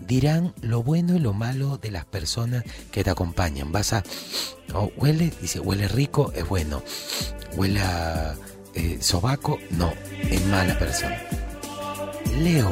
[0.07, 3.71] dirán lo bueno y lo malo de las personas que te acompañan.
[3.71, 4.03] Vas a...
[4.97, 6.83] huele, dice, huele rico, es bueno.
[7.55, 8.35] Huele a
[8.73, 9.93] eh, sobaco, no,
[10.29, 11.21] es mala persona.
[12.39, 12.71] Leo,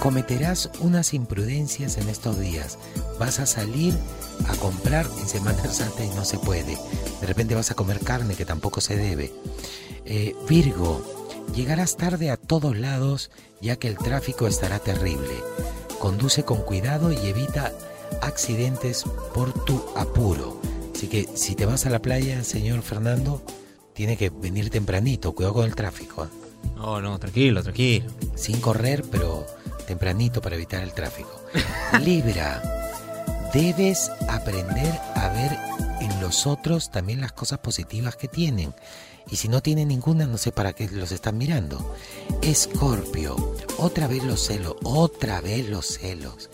[0.00, 2.78] cometerás unas imprudencias en estos días.
[3.18, 3.94] Vas a salir
[4.48, 6.78] a comprar en Semana Santa y no se puede.
[7.20, 9.32] De repente vas a comer carne que tampoco se debe.
[10.04, 11.02] Eh, Virgo,
[11.54, 15.34] llegarás tarde a todos lados ya que el tráfico estará terrible.
[15.98, 17.72] Conduce con cuidado y evita
[18.20, 20.60] accidentes por tu apuro.
[20.94, 23.42] Así que si te vas a la playa, señor Fernando,
[23.94, 25.32] tiene que venir tempranito.
[25.32, 26.24] Cuidado con el tráfico.
[26.24, 26.28] ¿eh?
[26.76, 28.10] No, no, tranquilo, tranquilo.
[28.34, 29.46] Sin correr, pero
[29.86, 31.42] tempranito para evitar el tráfico.
[32.02, 32.81] Libra,
[33.52, 35.58] debes aprender a ver
[36.00, 38.74] en los otros también las cosas positivas que tienen.
[39.30, 41.94] Y si no tienen ninguna, no sé para qué los están mirando.
[42.42, 43.36] Escorpio,
[43.78, 46.50] otra vez los celos, otra vez los celos.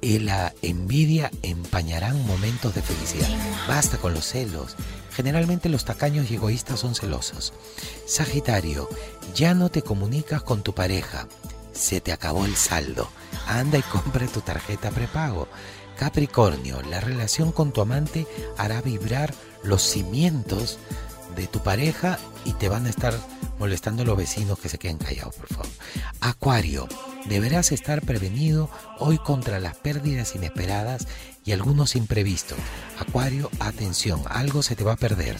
[0.00, 3.28] Y la envidia empañarán momentos de felicidad.
[3.68, 4.76] Basta con los celos.
[5.12, 7.52] Generalmente los tacaños y egoístas son celosos.
[8.06, 8.88] Sagitario,
[9.34, 11.28] ya no te comunicas con tu pareja.
[11.72, 13.08] Se te acabó el saldo.
[13.46, 15.48] Anda y compra tu tarjeta prepago.
[16.02, 18.26] Capricornio, la relación con tu amante
[18.58, 20.80] hará vibrar los cimientos
[21.36, 23.14] de tu pareja y te van a estar
[23.60, 25.68] molestando los vecinos que se queden callados, por favor.
[26.20, 26.88] Acuario,
[27.26, 31.06] deberás estar prevenido hoy contra las pérdidas inesperadas
[31.44, 32.58] y algunos imprevistos.
[32.98, 35.36] Acuario, atención, algo se te va a perder.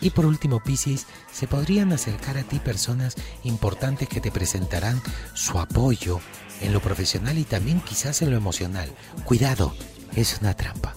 [0.00, 5.02] Y por último, Piscis, se podrían acercar a ti personas importantes que te presentarán
[5.34, 6.20] su apoyo
[6.60, 8.90] en lo profesional y también quizás en lo emocional.
[9.24, 9.74] Cuidado,
[10.16, 10.94] es una trampa.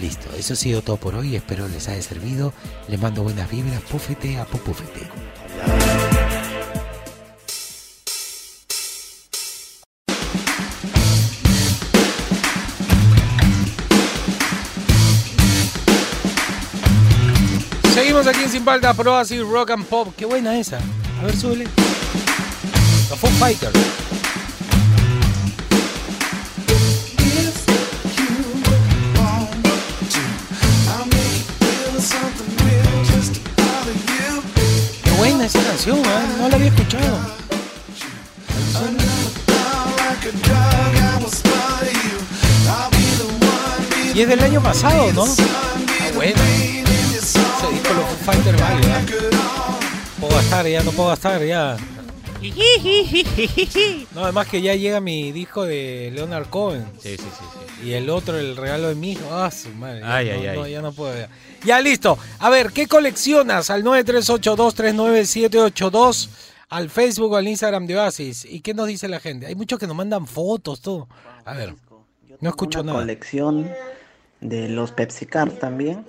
[0.00, 2.54] Listo, eso ha sido todo por hoy, espero les haya servido.
[2.88, 5.08] Les mando buenas vibras, púfete a pupúfete.
[17.94, 20.14] Seguimos aquí en Sin Palta, Pro Rock and Pop.
[20.16, 20.78] Qué buena esa.
[21.20, 21.64] A ver, súbele.
[23.10, 23.99] Los Foo Fighters.
[35.80, 36.36] Canción, ¿eh?
[36.38, 37.18] no la había escuchado.
[44.14, 45.24] Y es del año pasado, ¿no?
[45.24, 46.42] Ah, bueno.
[46.42, 47.38] Ese
[47.72, 49.02] disco los Foo Fighters vale, ¿verdad?
[50.20, 51.76] Puedo gastar ya, no puedo gastar ya.
[54.14, 56.86] No, además que ya llega mi disco de Leonard Cohen.
[56.98, 57.44] Sí, sí, sí.
[57.82, 57.86] sí.
[57.88, 59.22] Y el otro, el regalo de mi hijo.
[59.30, 60.00] Ah, su madre.
[60.00, 60.56] ya Ay, no, ay, ay.
[60.58, 61.16] no, ya no puedo.
[61.16, 61.28] Ya.
[61.64, 62.18] Ya, listo.
[62.38, 63.70] A ver, ¿qué coleccionas?
[63.70, 66.28] Al 938239782,
[66.68, 68.44] al Facebook o al Instagram de Oasis.
[68.44, 69.46] ¿Y qué nos dice la gente?
[69.46, 71.08] Hay muchos que nos mandan fotos, todo.
[71.44, 71.74] A ver,
[72.40, 73.04] no escucho una nada.
[73.04, 73.70] colección
[74.40, 76.06] de los Pepsi Cards también,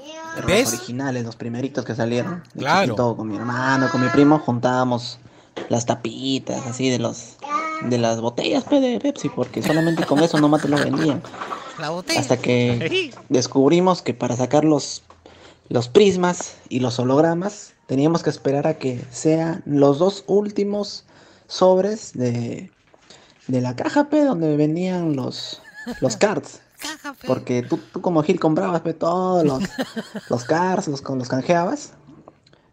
[0.47, 0.71] ¿Ves?
[0.71, 2.41] los originales, los primeritos que salieron.
[2.53, 2.83] De Claro.
[2.85, 5.19] chiquito, con mi hermano, con mi primo, juntábamos
[5.67, 7.35] las tapitas así de los
[7.81, 11.21] de las botellas de Pepsi, porque solamente con eso nomás te lo vendían.
[11.79, 12.19] La botella.
[12.21, 15.01] Hasta que descubrimos que para sacar los,
[15.71, 21.05] los prismas y los hologramas teníamos que esperar a que sean los dos últimos
[21.47, 22.71] sobres de,
[23.47, 25.61] de la caja P donde vendían los,
[26.01, 26.61] los cards.
[27.27, 29.63] Porque tú, tú como Gil comprabas pe, todos los,
[30.29, 31.93] los cards, los, con- los canjeabas.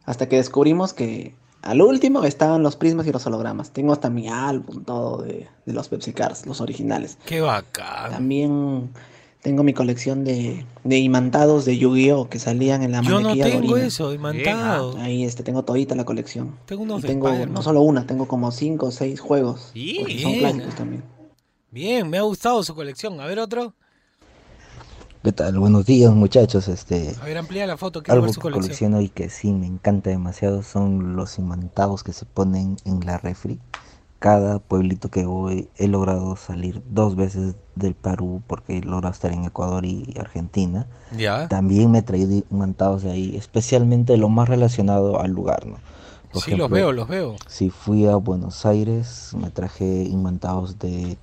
[0.05, 3.71] Hasta que descubrimos que al último estaban los prismas y los hologramas.
[3.71, 7.19] Tengo hasta mi álbum todo de, de los Pepsi Cards, los originales.
[7.27, 8.13] Qué bacán.
[8.13, 8.91] También
[9.49, 12.29] tengo mi colección de, de imantados de Yu-Gi-Oh!
[12.29, 13.87] que salían en la Yo no tengo dorina.
[13.87, 14.99] eso, imantado.
[14.99, 16.55] Ahí este, tengo todita la colección.
[16.67, 19.71] Tengo unos Y de tengo no solo una, tengo como cinco o seis juegos.
[19.73, 21.03] porque son clásicos también.
[21.71, 23.21] Bien, me ha gustado su colección.
[23.23, 23.73] A ver otro.
[25.23, 25.59] ¿Qué tal?
[25.59, 26.69] Buenos días muchachos.
[26.69, 28.03] Este, A ver, amplía la foto.
[28.03, 28.91] Quiero algo ver que su colección.
[28.93, 33.17] colecciono y que sí me encanta demasiado son los imantados que se ponen en la
[33.17, 33.59] refri.
[34.19, 39.33] Cada pueblito que voy he logrado salir dos veces del Perú porque he logrado estar
[39.33, 40.87] en Ecuador y Argentina.
[41.17, 41.47] Ya.
[41.49, 45.77] También me he traído imantados de ahí, especialmente lo más relacionado al lugar, ¿no?
[46.33, 47.37] Por Sí, los ejemplo, veo, los veo.
[47.47, 51.17] Si fui a Buenos Aires, me traje imantados de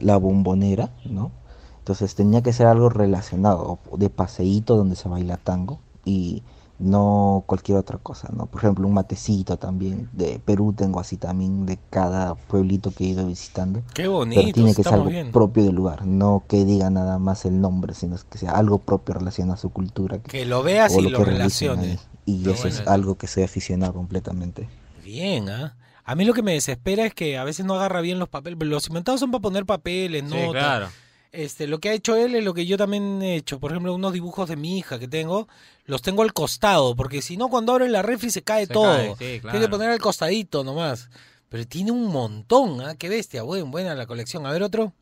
[0.00, 1.30] la bombonera, ¿no?
[1.78, 6.42] Entonces tenía que ser algo relacionado, de paseíto donde se baila tango y
[6.82, 8.46] no cualquier otra cosa, ¿no?
[8.46, 13.08] Por ejemplo, un matecito también, de Perú tengo así también, de cada pueblito que he
[13.08, 13.80] ido visitando.
[13.94, 15.32] Qué Pero bonito, tiene que ser algo bien.
[15.32, 19.14] propio del lugar, no que diga nada más el nombre, sino que sea algo propio
[19.14, 20.18] relacionado a su cultura.
[20.18, 22.08] Que lo veas o y lo que realicen relaciones.
[22.26, 24.68] Y eso es algo que soy aficionado completamente.
[25.04, 25.76] Bien, ¿ah?
[26.04, 28.58] A mí lo que me desespera es que a veces no agarra bien los papeles.
[28.68, 30.50] Los inventados son para poner papeles, Sí, notas.
[30.62, 30.86] claro.
[31.32, 33.58] Este, lo que ha hecho él es lo que yo también he hecho.
[33.58, 35.48] Por ejemplo, unos dibujos de mi hija que tengo,
[35.86, 39.16] los tengo al costado, porque si no, cuando abres la refri se cae Se todo.
[39.16, 41.08] cae, sí, Tienes que poner al costadito nomás.
[41.48, 42.94] Pero tiene un montón, ¿ah?
[42.96, 44.46] Qué bestia, buen, buena la colección.
[44.46, 44.92] A ver otro.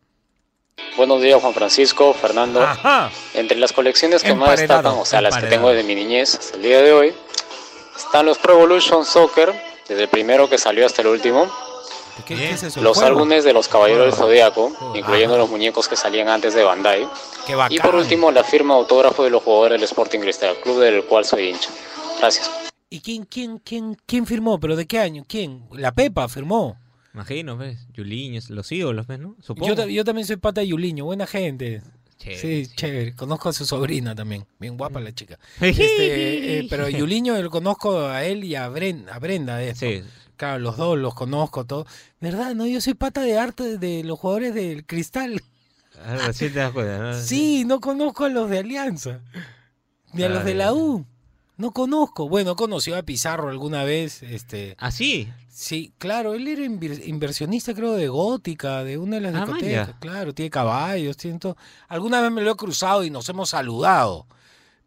[0.97, 2.65] Buenos días, Juan Francisco, Fernando.
[3.35, 6.57] Entre las colecciones que más destacan, o sea, las que tengo desde mi niñez hasta
[6.57, 7.15] el día de hoy,
[7.97, 9.53] están los Pro Evolution Soccer,
[9.89, 11.51] desde el primero que salió hasta el último.
[12.25, 12.81] ¿Qué, qué es eso?
[12.81, 13.15] Los ¿Juego?
[13.15, 14.15] álbumes de los Caballeros del.
[14.15, 17.07] Zodíaco, incluyendo los muñecos que salían antes de Bandai.
[17.47, 17.73] Qué bacán.
[17.77, 21.05] Y por último, la firma de autógrafo de los jugadores del Sporting Cristal, club del
[21.05, 21.71] cual soy hincha.
[22.19, 22.51] Gracias.
[22.89, 24.59] ¿Y quién, quién, quién, quién firmó?
[24.59, 25.25] ¿Pero de qué año?
[25.29, 25.65] ¿Quién?
[25.73, 26.77] La Pepa firmó.
[27.15, 27.79] Imagino, ¿ves?
[27.93, 29.37] Yuliño, los ídolos, ¿ves, no?
[29.43, 29.69] Supongo.
[29.69, 31.83] Yo, ta- yo también soy pata de Yuliño, buena gente.
[32.19, 33.15] Chévere, sí, chévere.
[33.17, 34.45] Conozco a su sobrina también.
[34.59, 35.39] Bien guapa la chica.
[35.61, 39.63] Este, eh, pero Yuliño lo conozco a él y a, Bren- a Brenda.
[39.63, 40.03] eh, Sí.
[40.41, 41.85] Claro, los dos los conozco, todo.
[42.19, 42.55] ¿Verdad?
[42.55, 45.39] No, yo soy pata de arte de los jugadores del Cristal.
[46.03, 47.13] Ah, Recién te das cuenta, ¿no?
[47.21, 49.21] Sí, no conozco a los de Alianza.
[50.15, 50.73] Ni a los Ah, de la.
[50.73, 51.05] U.
[51.59, 52.27] No conozco.
[52.27, 54.23] Bueno, conoció a Pizarro alguna vez.
[54.23, 55.29] Este, ¿Ah, sí?
[55.51, 59.91] Sí, claro, él era inversionista, creo, de Gótica, de una de las Ah, discotecas.
[60.01, 61.59] Claro, tiene caballos, tiene todo.
[61.89, 64.27] Alguna vez me lo he cruzado y nos hemos saludado.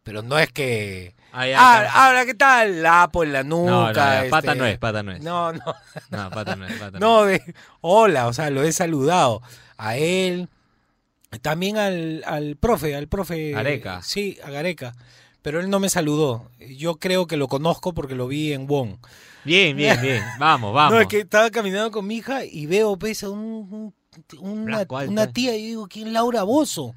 [0.03, 1.15] Pero no es que.
[1.33, 2.83] Ya, Ah, ahora, ¿qué tal?
[2.83, 3.71] Lapo en la nuca.
[3.71, 5.21] No, no, ya, pata este, no es, pata no es.
[5.23, 5.63] No, no.
[6.11, 7.41] No, pata no es, pata no No, de
[7.81, 9.41] hola, o sea, lo he saludado.
[9.77, 10.49] A él,
[11.41, 13.51] también al, al profe, al profe.
[13.51, 14.01] Gareca.
[14.03, 14.93] Sí, a Gareca.
[15.41, 16.49] Pero él no me saludó.
[16.59, 18.97] Yo creo que lo conozco porque lo vi en Wong.
[19.43, 20.23] Bien, bien, bien.
[20.39, 20.93] Vamos, vamos.
[20.93, 23.93] No, es que estaba caminando con mi hija y veo pues, a un, un-
[24.39, 26.93] una, una tía y digo, ¿quién Laura Bozo?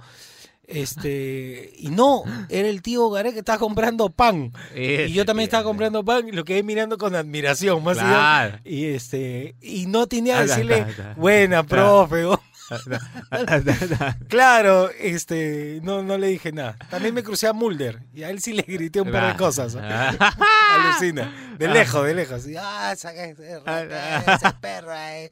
[0.69, 4.53] Este, y no, era el tío Gareca que estaba comprando pan.
[4.75, 8.09] Ese y yo también estaba comprando pan y lo quedé mirando con admiración, más allá.
[8.09, 8.59] Claro.
[8.65, 12.25] Y este, y no tenía Ah, que da, decirle, buena, profe.
[14.29, 16.77] claro, este, no, no le dije nada.
[16.91, 19.37] También me crucé a Mulder y a él sí le grité un par de Ah.
[19.37, 19.77] cosas.
[20.75, 21.33] Alucina.
[21.59, 22.47] De lejos, de lejos.
[22.47, 25.31] Y, ah, ese rata, perra, eh".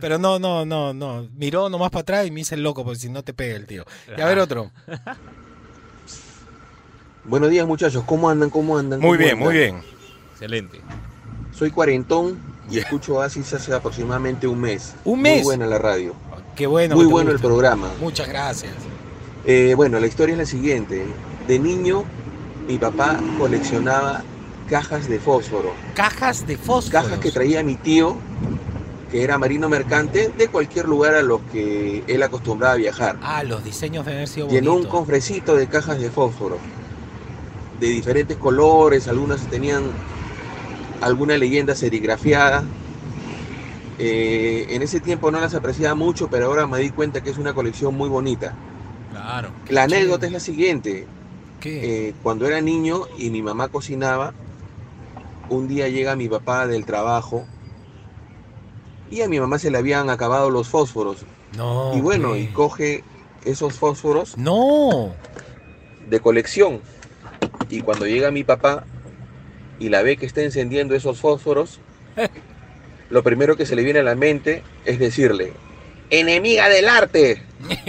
[0.00, 1.28] Pero no, no, no, no.
[1.34, 3.66] Miró nomás para atrás y me hice el loco, porque si no te pega el
[3.66, 3.84] tío.
[4.16, 4.70] Y a ver otro.
[7.24, 8.50] Buenos días muchachos, ¿cómo andan?
[8.50, 9.00] ¿Cómo andan?
[9.00, 9.44] Muy ¿Cómo bien, andan?
[9.44, 9.82] muy bien.
[10.32, 10.80] Excelente.
[11.52, 12.38] Soy cuarentón
[12.70, 14.94] y escucho Oasis hace aproximadamente un mes.
[15.04, 15.36] ¿Un mes?
[15.38, 16.14] Muy buena la radio.
[16.56, 16.96] Qué bueno.
[16.96, 17.90] Muy que bueno el programa.
[18.00, 18.72] Muchas gracias.
[19.44, 21.06] Eh, bueno, la historia es la siguiente.
[21.46, 22.04] De niño,
[22.66, 24.22] mi papá coleccionaba
[24.68, 25.72] cajas de fósforo.
[25.94, 27.02] Cajas de fósforo.
[27.02, 28.16] Cajas que traía mi tío,
[29.10, 33.18] que era marino mercante, de cualquier lugar a los que él acostumbraba a viajar.
[33.22, 36.58] Ah, los diseños deben haber sido Llenó un cofrecito de cajas de fósforo,
[37.78, 39.84] de diferentes colores, algunas tenían
[41.00, 42.64] alguna leyenda serigrafiada.
[43.98, 47.38] Eh, en ese tiempo no las apreciaba mucho, pero ahora me di cuenta que es
[47.38, 48.54] una colección muy bonita.
[49.10, 49.50] Claro.
[49.68, 51.06] La anécdota es la siguiente.
[51.64, 54.32] Eh, cuando era niño y mi mamá cocinaba,
[55.48, 57.44] un día llega mi papá del trabajo
[59.10, 61.24] y a mi mamá se le habían acabado los fósforos.
[61.56, 61.92] No.
[61.96, 62.40] y bueno, ¿qué?
[62.40, 63.04] y coge
[63.44, 64.36] esos fósforos.
[64.36, 65.14] No.
[66.08, 66.80] De colección.
[67.70, 68.84] Y cuando llega mi papá
[69.78, 71.80] y la ve que está encendiendo esos fósforos,
[73.10, 75.52] lo primero que se le viene a la mente es decirle,
[76.10, 77.42] enemiga del arte.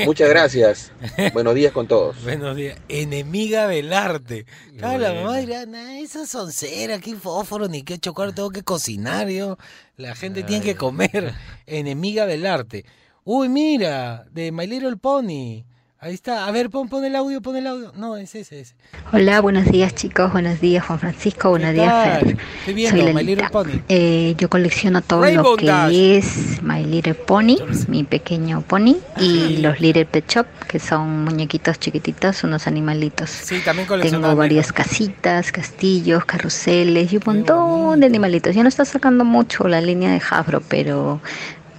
[0.06, 0.92] Muchas gracias.
[1.34, 2.22] Buenos días con todos.
[2.24, 2.80] Buenos días.
[2.88, 4.46] Enemiga del arte.
[4.78, 8.64] Claro, la mamá dirá, nah, esas son cera, qué fósforo, ni qué chocolate, tengo que
[8.64, 9.58] cocinar yo.
[9.98, 11.34] La gente tiene que comer.
[11.66, 12.86] Enemiga del arte.
[13.24, 15.66] Uy, mira, de My Little Pony.
[16.00, 16.46] Ahí está.
[16.46, 17.92] A ver, pon, pon el audio, pon el audio.
[17.96, 18.76] No, es ese, ese.
[19.12, 22.20] Hola, buenos días chicos, buenos días Juan Francisco, buenos días?
[22.20, 22.38] Fer.
[22.60, 23.50] Estoy viendo Soy My Little.
[23.50, 23.72] Pony.
[23.90, 25.92] Eh, yo colecciono todo Rainbow lo que Dash.
[25.96, 27.56] es My Little Pony,
[27.88, 33.32] mi pequeño pony, y los Little Pet Shop, que son muñequitos chiquititos, unos animalitos.
[33.32, 38.54] Sí, también coleccionaba Tengo varias casitas, castillos, carruseles y un montón de animalitos.
[38.54, 41.22] Ya no está sacando mucho la línea de Hasbro, pero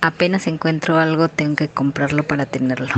[0.00, 2.88] apenas encuentro algo tengo que comprarlo para tenerlo.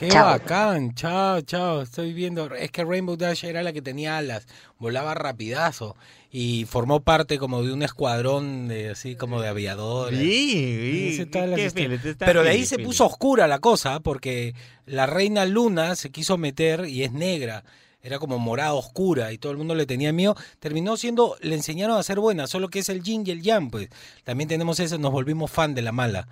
[0.00, 0.24] Qué Chao.
[0.30, 2.54] bacán, chao, chao, estoy viendo.
[2.54, 4.46] Es que Rainbow Dash era la que tenía alas,
[4.78, 5.94] volaba rapidazo
[6.32, 10.18] y formó parte como de un escuadrón de así como de aviadores.
[10.18, 12.86] Sí, sí, qué feliz, Pero de ahí feliz, se feliz.
[12.86, 14.54] puso oscura la cosa porque
[14.86, 17.62] la reina Luna se quiso meter y es negra.
[18.02, 20.34] Era como morada oscura y todo el mundo le tenía miedo.
[20.60, 23.70] Terminó siendo, le enseñaron a ser buena, solo que es el yin y el yang,
[23.70, 23.90] pues.
[24.24, 26.26] También tenemos eso, nos volvimos fan de la mala.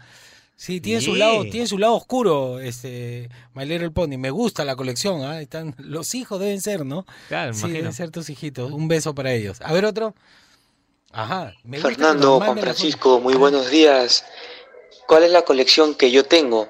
[0.58, 4.18] Sí, tiene su lado, tiene su lado oscuro, este, My Little Pony.
[4.18, 5.40] Me gusta la colección, ¿ah?
[5.40, 7.06] Están, los hijos deben ser, ¿no?
[7.28, 7.78] Claro, sí, imagino.
[7.78, 8.72] deben ser tus hijitos.
[8.72, 9.58] Un beso para ellos.
[9.62, 10.16] A ver otro.
[11.12, 11.54] Ajá.
[11.62, 14.24] me Fernando, Juan Francisco, muy buenos días.
[15.06, 16.68] ¿Cuál es la colección que yo tengo?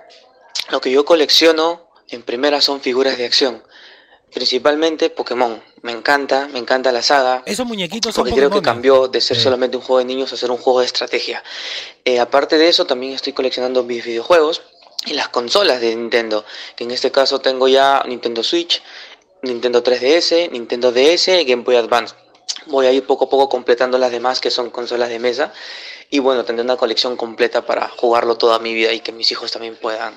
[0.70, 3.62] Lo que yo colecciono en primera son figuras de acción,
[4.34, 5.62] principalmente Pokémon.
[5.82, 7.42] Me encanta, me encanta la saga.
[7.46, 10.36] Esos muñequitos son Porque creo que cambió de ser solamente un juego de niños a
[10.36, 11.42] ser un juego de estrategia.
[12.04, 14.62] Eh, aparte de eso, también estoy coleccionando mis videojuegos
[15.06, 16.44] y las consolas de Nintendo.
[16.76, 18.82] Que en este caso tengo ya Nintendo Switch,
[19.42, 22.14] Nintendo 3DS, Nintendo DS y Game Boy Advance.
[22.66, 25.52] Voy a ir poco a poco completando las demás que son consolas de mesa.
[26.10, 29.52] Y bueno, tendré una colección completa para jugarlo toda mi vida y que mis hijos
[29.52, 30.14] también puedan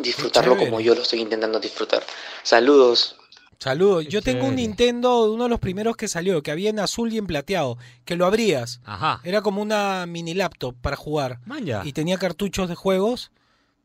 [0.00, 2.04] disfrutarlo como yo lo estoy intentando disfrutar.
[2.42, 3.16] Saludos.
[3.58, 4.06] Saludos.
[4.08, 4.56] Yo tengo un.
[4.56, 8.16] Nintendo, uno de los primeros que salió, que había en azul y en plateado, que
[8.16, 8.80] lo abrías.
[8.84, 9.20] Ajá.
[9.24, 11.40] Era como una mini laptop para jugar.
[11.46, 11.82] Manja.
[11.84, 13.30] Y tenía cartuchos de juegos.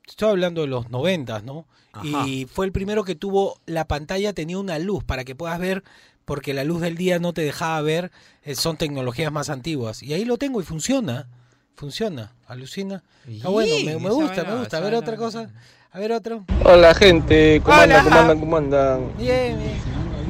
[0.07, 1.67] Estoy hablando de los noventas, ¿no?
[1.93, 2.27] Ajá.
[2.27, 5.83] Y fue el primero que tuvo, la pantalla tenía una luz para que puedas ver,
[6.25, 8.11] porque la luz del día no te dejaba ver,
[8.43, 10.03] eh, son tecnologías más antiguas.
[10.03, 11.29] Y ahí lo tengo y funciona.
[11.75, 13.03] Funciona, alucina.
[13.27, 14.77] Está bueno, me, me gusta, me gusta.
[14.77, 15.49] A ver otra cosa.
[15.93, 16.43] A ver otro.
[16.63, 17.99] Hola gente, ¿cómo Hola.
[17.99, 18.03] andan?
[18.05, 18.39] ¿Cómo andan?
[18.39, 18.99] ¿Cómo andan?
[19.17, 19.71] Bien, bien.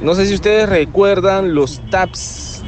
[0.02, 2.62] No sé si ustedes recuerdan los taps,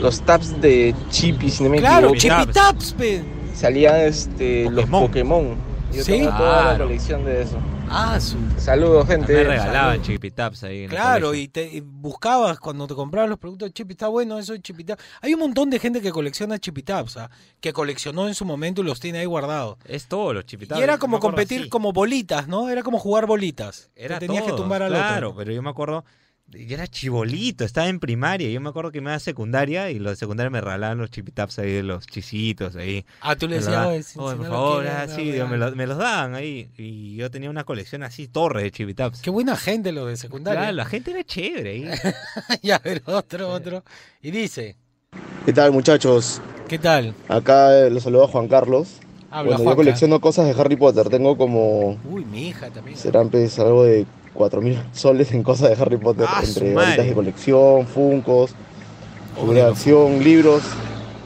[0.00, 2.40] los taps de Chippy, si no me Claro, equivoco.
[2.42, 3.22] Chippy Taps, pe.
[3.54, 5.54] Salían este, los Pokémon.
[5.92, 6.12] Yo Sí.
[6.12, 7.58] tengo toda la colección de eso.
[7.94, 9.34] Ah, su- Saludos gente.
[9.34, 10.06] Me regalaban Salud.
[10.06, 10.78] chipitaps ahí.
[10.78, 14.08] en el Claro, y te y buscabas cuando te comprabas los productos de Chippy, está
[14.08, 15.02] bueno eso de Chippy Taps.
[15.20, 17.30] Hay un montón de gente que colecciona Chippy Taps, ¿ah?
[17.60, 19.76] que coleccionó en su momento y los tiene ahí guardados.
[19.84, 20.80] Es todo los chipitaps.
[20.80, 21.68] Y era como competir así.
[21.68, 22.70] como bolitas, ¿no?
[22.70, 23.90] Era como jugar bolitas.
[23.94, 25.38] Te Era tenías que tumbar al claro, otro.
[25.38, 26.04] pero yo me acuerdo,
[26.52, 29.98] yo era chibolito, estaba en primaria, yo me acuerdo que me iba a secundaria y
[29.98, 33.04] los de secundaria me regalaban los chipitaps ahí de los chisitos ahí.
[33.20, 33.86] Ah, tú le decías.
[33.86, 35.48] "Oye, si- por favor, ah, sí, regalo".
[35.50, 39.20] me, los, me los daban ahí y yo tenía una colección así, torre de chipitaps.
[39.22, 40.60] Qué buena gente los de secundaria.
[40.60, 41.88] Claro, la gente era chévere ahí.
[42.62, 43.82] ya, a ver, otro, otro.
[44.20, 44.76] Y dice,
[45.44, 46.40] ¿Qué tal muchachos?
[46.68, 47.14] ¿qué tal?
[47.28, 48.94] Acá eh, los saluda Juan Carlos.
[49.30, 51.08] Habla, bueno, yo colecciono cosas de Harry Potter.
[51.08, 52.96] Tengo como, Uy, mi hija también.
[52.98, 56.26] serán pues algo de 4.000 soles en cosas de Harry Potter.
[56.28, 58.54] Ah, entre varitas de colección, funcos,
[59.34, 60.62] figuras de acción, libros,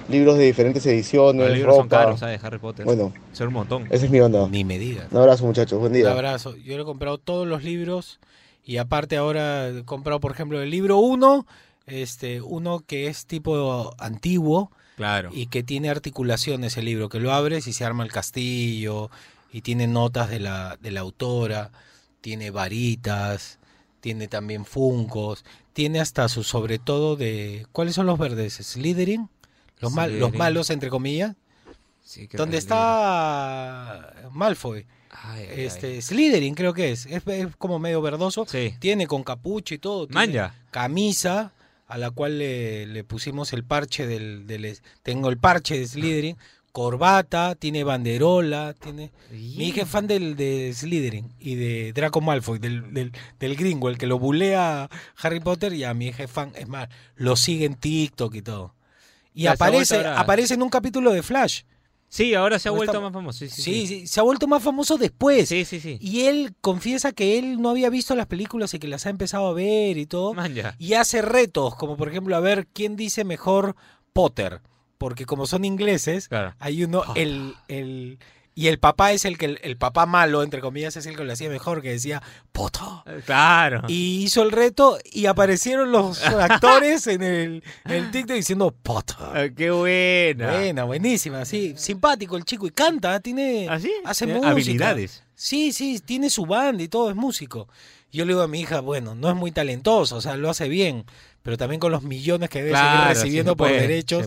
[0.09, 1.99] libros de diferentes ediciones, Los libros son ropa.
[1.99, 2.43] caros, ¿sabes?
[2.45, 2.85] Harry Potter.
[2.85, 3.87] Bueno, Son un montón.
[3.91, 4.49] esa es mi onda.
[4.49, 5.07] Ni me digas.
[5.11, 6.11] Un abrazo muchachos, buen Un día.
[6.13, 6.57] abrazo.
[6.57, 8.19] Yo le he comprado todos los libros
[8.65, 11.47] y aparte ahora he comprado, por ejemplo, el libro 1,
[11.87, 15.29] este, uno que es tipo antiguo Claro.
[15.33, 19.11] y que tiene articulaciones el libro, que lo abres y se arma el castillo
[19.53, 21.71] y tiene notas de la, de la autora,
[22.27, 23.61] tiene varitas,
[24.01, 27.69] tiene también funcos, tiene hasta su sobre todo de...
[27.71, 28.55] ¿Cuáles son los verdes?
[28.55, 29.29] ¿Slytherin?
[29.79, 31.37] Los, mal, los malos, entre comillas.
[32.03, 34.87] Sí, Donde está Malfoy.
[35.11, 37.07] ay, este, Slytherin creo que es.
[37.07, 37.23] es.
[37.29, 38.45] es como medio verdoso.
[38.49, 38.75] Sí.
[38.81, 40.09] Tiene con capucha y todo.
[40.11, 40.53] Manja.
[40.73, 41.53] Camisa
[41.87, 46.37] a la cual le, le pusimos el parche del, del- Tengo el parche de Slytherin
[46.77, 49.11] corbata, tiene banderola, tiene...
[49.31, 53.89] Mi hija es fan del, de Slytherin y de Draco Malfoy, del, del, del gringo,
[53.89, 54.91] el que lo bulea
[55.23, 58.43] Harry Potter y a mi hija es fan, es más, lo sigue en TikTok y
[58.43, 58.75] todo.
[59.33, 61.63] Y Ya, aparece, aparece en un capítulo de Flash.
[62.11, 63.39] Sí, ahora se ha ¿No vuelto está- más famoso.
[63.39, 65.49] Sí, sí, Sí, sí, se ha vuelto más famoso después.
[65.49, 65.97] Sí, sí, sí.
[65.99, 69.49] Y él confiesa que él no había visto las películas y que las ha empezado
[69.49, 70.35] a ver y todo.
[70.35, 70.77] Man, ya.
[70.79, 73.77] Y hace retos, como por ejemplo, a ver quién dice mejor
[74.13, 74.61] Potter.
[74.99, 76.29] Porque como son ingleses,
[76.59, 78.19] hay uno, el, el,
[78.55, 81.25] y el papá es el que, el, el papá malo, entre comillas, es el que
[81.25, 82.23] lo hacía mejor, que decía
[82.53, 83.23] Potter.
[83.27, 83.83] Claro.
[83.89, 89.17] Y hizo el reto y aparecieron los actores en el, el TikTok diciendo Potter.
[89.21, 90.53] Ah, qué buena.
[90.53, 91.75] Buena, buenísima, sí.
[91.77, 93.69] Simpático el chico y canta, tiene.
[93.69, 94.51] Hace ¿Ah, Tiene música.
[94.51, 95.23] habilidades.
[95.35, 97.69] Sí, sí, tiene su banda y todo, es músico.
[98.11, 100.71] Yo le digo a mi hija, bueno, no es muy talentoso, o sea, lo hace
[100.71, 101.05] bien,
[101.43, 104.27] pero también con los millones que debe seguir Claro, recibiendo se por derechos.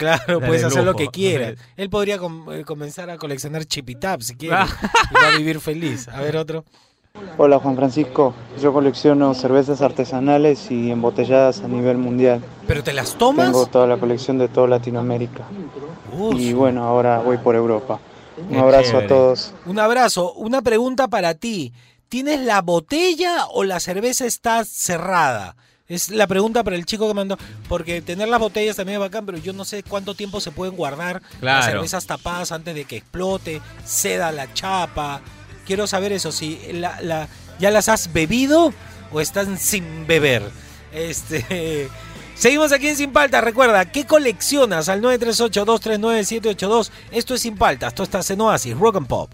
[0.00, 1.54] Claro, Dar puedes hacer lo que quieras.
[1.76, 4.56] Él podría com- eh, comenzar a coleccionar chipitap si quiere.
[5.10, 6.08] y va a vivir feliz.
[6.08, 6.64] A ver otro.
[7.38, 12.40] Hola Juan Francisco, yo colecciono cervezas artesanales y embotelladas a nivel mundial.
[12.68, 13.46] ¿Pero te las tomas?
[13.46, 15.44] Tengo toda la colección de toda Latinoamérica.
[16.36, 17.98] Y bueno, ahora voy por Europa.
[18.38, 19.04] Un Qué abrazo chévere.
[19.04, 19.52] a todos.
[19.66, 20.32] Un abrazo.
[20.34, 21.72] Una pregunta para ti.
[22.08, 25.56] ¿Tienes la botella o la cerveza está cerrada?
[25.90, 27.36] Es la pregunta para el chico que mandó.
[27.68, 30.74] Porque tener las botellas también es bacán, pero yo no sé cuánto tiempo se pueden
[30.76, 35.20] guardar las cervezas tapadas antes de que explote, ceda la chapa.
[35.66, 37.28] Quiero saber eso, si la, la-
[37.58, 38.72] ya las has bebido
[39.12, 40.48] o están sin beber.
[40.92, 41.88] Este.
[42.36, 43.44] Seguimos aquí en Sin Paltas.
[43.44, 44.88] Recuerda, ¿qué coleccionas?
[44.88, 46.90] Al 938-239-782.
[47.10, 47.88] Esto es Sin Paltas.
[47.92, 49.30] Esto está en Oasis, Rock and Pop.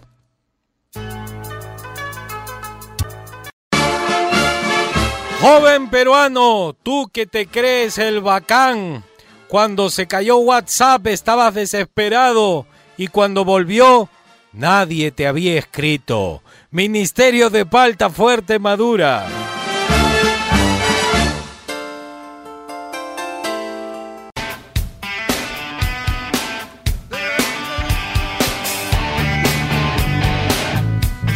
[5.40, 9.04] Joven peruano, tú que te crees el bacán.
[9.48, 12.66] Cuando se cayó WhatsApp estabas desesperado
[12.96, 14.08] y cuando volvió
[14.52, 16.42] nadie te había escrito.
[16.70, 19.26] Ministerio de Palta Fuerte Madura.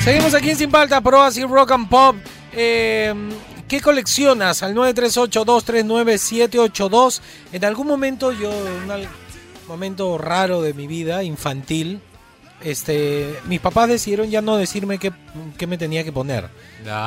[0.02, 2.16] Seguimos aquí en Sin Palta, Pro así Rock and Pop.
[2.52, 3.14] Eh,
[3.70, 4.62] ¿Qué coleccionas?
[4.64, 7.20] Al 938-239-782.
[7.52, 9.06] En algún momento yo, en un
[9.68, 12.00] momento raro de mi vida, infantil,
[12.62, 15.12] este, mis papás decidieron ya no decirme qué,
[15.56, 16.48] qué me tenía que poner.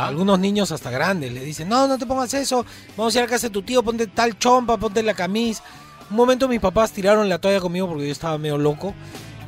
[0.07, 3.27] Algunos niños hasta grandes le dicen, no, no te pongas eso, vamos a ir a
[3.27, 5.61] casa de tu tío, ponte tal chompa, ponte la camisa.
[6.09, 8.93] Un momento mis papás tiraron la toalla conmigo porque yo estaba medio loco.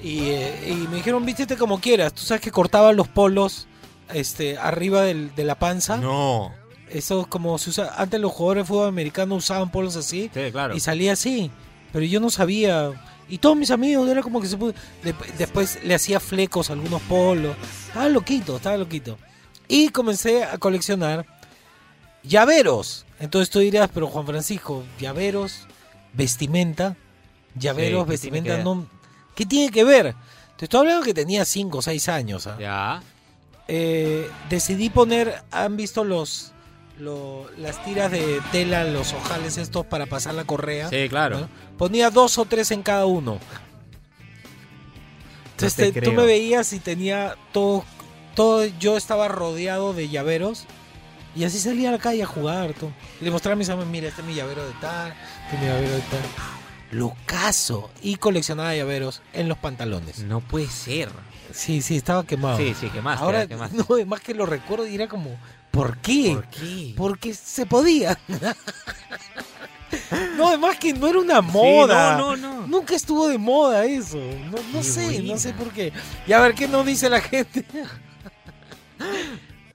[0.03, 2.13] Y, eh, y me dijeron, vístete como quieras.
[2.13, 3.67] Tú sabes que cortaban los polos
[4.13, 5.95] este, arriba del- de la panza.
[5.97, 6.51] No.
[6.97, 7.93] Eso es como se usa.
[7.97, 10.29] Antes los jugadores de fútbol americano usaban polos así.
[10.33, 10.75] Sí, claro.
[10.75, 11.51] Y salía así.
[11.91, 12.91] Pero yo no sabía.
[13.27, 14.73] Y todos mis amigos era como que se pudo.
[15.03, 17.55] de- después le hacía flecos a algunos polos.
[17.87, 19.17] Estaba loquito, estaba loquito.
[19.67, 21.25] Y comencé a coleccionar
[22.23, 23.05] llaveros.
[23.19, 25.61] Entonces tú dirás, pero Juan Francisco, llaveros,
[26.13, 26.95] vestimenta,
[27.55, 28.63] llaveros, Sí, ¿qué vestimenta, ver?
[28.63, 28.87] no.
[29.35, 30.15] ¿Qué tiene que ver?
[30.57, 32.47] Te estoy hablando que tenía 5 o 6 años.
[32.47, 32.57] ¿ah?
[32.59, 33.03] Ya.
[33.67, 36.51] Eh, decidí poner, ¿han visto los
[36.99, 40.89] lo- las tiras de tela, los ojales estos para pasar la correa?
[40.89, 41.39] Sí, claro.
[41.41, 41.49] ¿no?
[41.77, 43.39] Ponía dos o tres en cada uno.
[45.51, 47.85] Entonces te- tú me veías y tenía todo,
[48.35, 50.65] todo, yo estaba rodeado de llaveros
[51.35, 52.73] y así salía a la calle a jugar.
[53.21, 55.13] le mostraba a mis amigos, mira, este es mi llavero de tal,
[55.45, 56.19] este es mi llavero de tal.
[56.91, 57.89] Locazo.
[58.01, 60.19] Y coleccionaba llaveros en los pantalones.
[60.19, 61.09] No puede ser.
[61.51, 62.57] Sí, sí, estaba quemado.
[62.57, 63.77] Sí, sí, quemaste, Ahora, quemaste.
[63.89, 65.37] no, más que lo recuerdo y era como,
[65.75, 66.31] ¿por qué?
[66.33, 66.93] ¿Por qué?
[66.95, 68.17] Porque se podía.
[70.37, 72.17] no, es más que no era una moda.
[72.17, 74.17] no, no, Nunca estuvo de moda eso.
[74.17, 75.91] No, no sé, no sé por qué.
[76.25, 77.65] Y a ver, ¿qué nos dice la gente?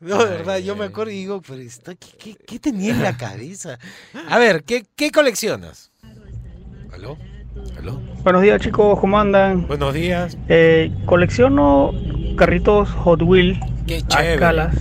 [0.03, 3.03] No, de verdad, yo me acuerdo y digo, pero esto, ¿qué, qué, qué tenía en
[3.03, 3.79] la cabeza?
[4.31, 5.93] A ver, ¿qué, qué coleccionas?
[6.91, 7.19] ¿Aló?
[7.77, 8.01] ¿Aló?
[8.23, 9.69] Buenos días chicos, ¿cómo andan?
[9.69, 10.39] Buenos días.
[10.49, 11.93] Eh, colecciono
[12.39, 14.75] carritos Hot Wheels Qué a escalas.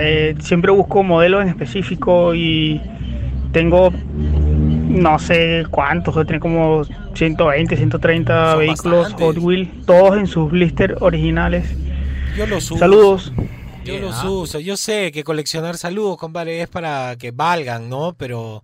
[0.00, 2.80] Eh, siempre busco modelos en específico y
[3.52, 6.84] tengo no sé cuántos, tener como
[7.14, 9.26] 120, 130 Son vehículos bastantes.
[9.26, 11.70] Hot Wheels, todos en sus blisters originales.
[12.36, 12.78] Yo los uso.
[12.78, 13.32] Saludos.
[13.84, 14.58] Yo los uso.
[14.60, 18.14] Yo sé que coleccionar saludos, compadre, es para que valgan, ¿no?
[18.14, 18.62] Pero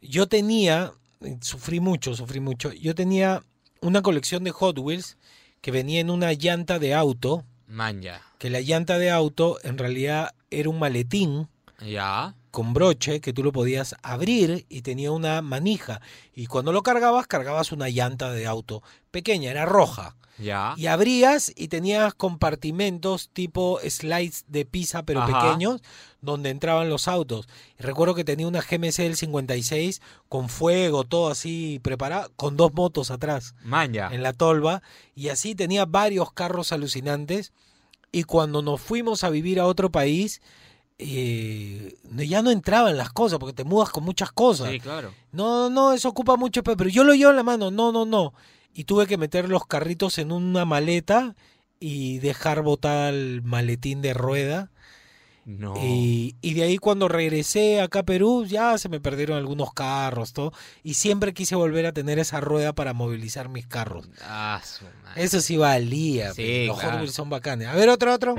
[0.00, 0.92] yo tenía,
[1.40, 2.72] sufrí mucho, sufrí mucho.
[2.72, 3.42] Yo tenía
[3.80, 5.16] una colección de Hot Wheels
[5.60, 8.20] que venía en una llanta de auto, Man, ya.
[8.38, 11.48] que la llanta de auto en realidad era un maletín
[11.80, 12.34] Ya.
[12.50, 16.00] con broche que tú lo podías abrir y tenía una manija.
[16.34, 20.16] Y cuando lo cargabas, cargabas una llanta de auto pequeña, era roja.
[20.38, 20.74] Ya.
[20.78, 25.40] Y abrías y tenías compartimentos tipo slides de pizza, pero Ajá.
[25.42, 25.82] pequeños,
[26.20, 27.48] donde entraban los autos.
[27.78, 32.72] Y recuerdo que tenía una GMC del 56 con fuego, todo así preparado, con dos
[32.74, 34.08] motos atrás Manja.
[34.12, 34.82] en la tolva.
[35.14, 37.52] Y así tenía varios carros alucinantes.
[38.12, 40.42] Y cuando nos fuimos a vivir a otro país,
[40.98, 44.70] eh, ya no entraban las cosas, porque te mudas con muchas cosas.
[44.70, 45.12] Sí, claro.
[45.32, 48.04] No, no, eso ocupa mucho espacio, pero yo lo llevo en la mano, no, no,
[48.04, 48.34] no.
[48.74, 51.34] Y tuve que meter los carritos en una maleta
[51.80, 54.70] y dejar botar el maletín de rueda.
[55.44, 55.74] No.
[55.76, 60.32] Y, y de ahí cuando regresé acá a Perú, ya se me perdieron algunos carros,
[60.32, 60.52] todo.
[60.84, 64.08] Y siempre quise volver a tener esa rueda para movilizar mis carros.
[64.22, 65.22] Ah, su madre.
[65.22, 66.32] Eso sí valía.
[66.32, 66.98] Sí, los Hot claro.
[66.98, 67.68] Wheels son bacanes.
[67.68, 68.36] A ver, otro, otro.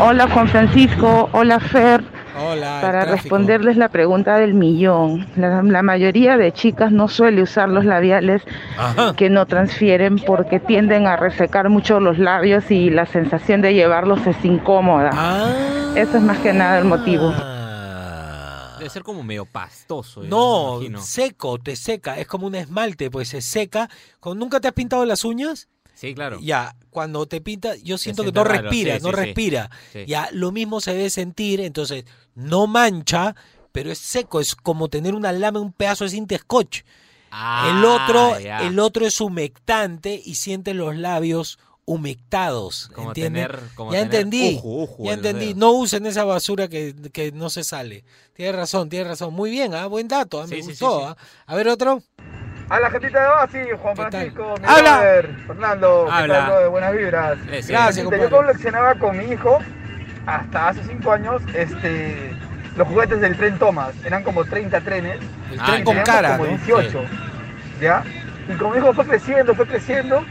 [0.00, 2.17] Hola Juan Francisco, hola Fer.
[2.40, 2.78] Hola.
[2.80, 7.84] Para responderles la pregunta del millón, la, la mayoría de chicas no suele usar los
[7.84, 8.42] labiales
[9.16, 14.26] que no transfieren porque tienden a resecar mucho los labios y la sensación de llevarlos
[14.26, 15.10] es incómoda.
[15.12, 15.52] Ah.
[15.96, 17.32] Eso es más que nada el motivo.
[18.78, 20.22] Debe ser como medio pastoso.
[20.22, 22.18] No, seco, te seca.
[22.18, 23.88] Es como un esmalte, pues se seca.
[24.24, 25.68] ¿Nunca te has pintado las uñas?
[25.98, 26.38] Sí, claro.
[26.40, 29.70] Ya, cuando te pinta, yo siento que no raro, respira, sí, no sí, respira.
[29.92, 30.04] Sí.
[30.06, 32.04] Ya, lo mismo se debe sentir, entonces
[32.36, 33.34] no mancha,
[33.72, 36.82] pero es seco, es como tener una lama, un pedazo de cinta scotch.
[37.32, 38.62] el otro, Ah, ya.
[38.66, 42.90] el otro es humectante y siente los labios humectados.
[42.94, 44.60] Como tener- como ya tener entendí,
[45.00, 45.54] ya entendí.
[45.54, 48.04] No usen esa basura que, que no se sale.
[48.34, 49.34] Tienes razón, tienes razón.
[49.34, 51.16] Muy bien, ah, buen dato, ah, me gustó.
[51.46, 52.02] A ver otro.
[52.70, 53.96] A la gentita de Basi, Juan.
[53.96, 54.98] Francisco, mi Habla.
[54.98, 56.34] brother, Fernando, ¿qué Habla.
[56.38, 56.68] tal, brother?
[56.68, 57.38] Buenas vibras.
[57.46, 57.96] Gracias.
[57.96, 59.58] Yo coleccionaba con mi hijo
[60.26, 62.32] hasta hace 5 años este,
[62.76, 63.94] los juguetes del tren Thomas.
[64.04, 65.18] Eran como 30 trenes.
[65.50, 66.56] El Ah, tren con cara, como ¿no?
[66.58, 67.04] 18.
[67.80, 68.02] ¿Ya?
[68.48, 70.22] Y como mi hijo fue creciendo, fue creciendo,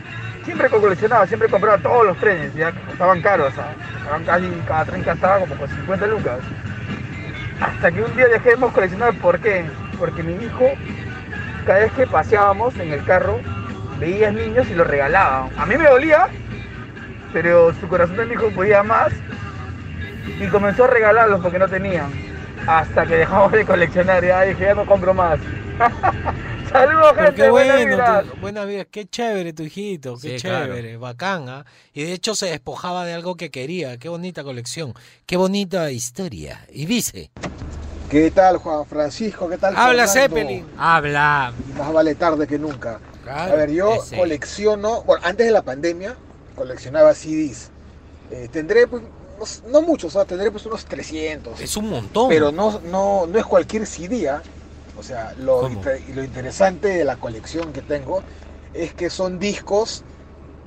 [0.46, 3.54] siempre coleccionaba, siempre compraba todos los trenes, ya que costaban caros.
[3.56, 6.38] Costaban casi cada tren costaba como con 50 lucas.
[7.60, 9.66] Hasta que un día dejemos coleccionar, ¿por qué?
[9.98, 10.70] Porque mi hijo,
[11.68, 13.39] cada vez que paseábamos en el carro,
[13.99, 15.49] veía niños y los regalaba.
[15.57, 16.28] A mí me dolía,
[17.34, 19.11] pero su corazón de mi hijo podía más
[20.39, 22.09] y comenzó a regalarlos porque no tenían.
[22.65, 25.39] Hasta que dejamos de coleccionar, ya dije, ya no compro más.
[26.72, 30.65] Saludos, gente, qué buenas bueno, tu- buena vida, qué chévere tu hijito, qué Sí, claro.
[30.74, 31.65] chévere, bacán, ¿ah?
[31.93, 34.93] Y de hecho se despojaba de algo que quería, qué bonita colección,
[35.26, 36.65] qué bonita historia.
[36.70, 37.32] Y dice,
[38.10, 39.49] ¿Qué tal, Juan Francisco?
[39.49, 39.76] ¿Qué tal?
[39.76, 40.36] habla Fernando?
[40.36, 40.66] Zeppelin.
[40.78, 41.53] Habla.
[41.78, 42.99] Más vale tarde que nunca.
[43.24, 44.16] Claro, a ver, yo ese.
[44.16, 46.16] colecciono, bueno, antes de la pandemia
[46.55, 47.70] coleccionaba CDs.
[48.32, 49.03] Eh, tendré, pues,
[49.64, 51.60] no, no muchos, o sea, tendré pues unos 300.
[51.60, 52.30] Es un montón.
[52.30, 54.41] Pero no, no, no es cualquier CD, ¿ah?
[54.97, 58.24] O sea, lo, lo interesante de la colección que tengo
[58.74, 60.03] es que son discos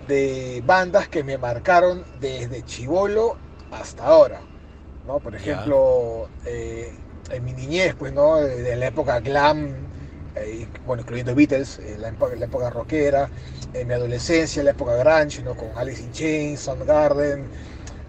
[0.06, 3.36] de bandas que me marcaron desde chivolo
[3.72, 4.40] hasta ahora.
[5.06, 5.18] ¿no?
[5.18, 6.92] Por ejemplo, eh,
[7.30, 8.36] en mi niñez, pues, ¿no?
[8.36, 9.68] De, la época glam,
[10.36, 13.28] eh, bueno, incluyendo Beatles, eh, la, época, la época rockera,
[13.74, 15.54] en mi adolescencia, la época grunge, ¿no?
[15.54, 17.44] Con Alice in Chains, Soundgarden,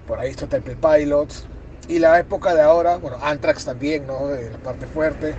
[0.07, 1.45] por ahí está Temple Pilots,
[1.87, 4.27] y la época de ahora, bueno, Anthrax también, ¿no?
[4.27, 5.35] De la parte fuerte.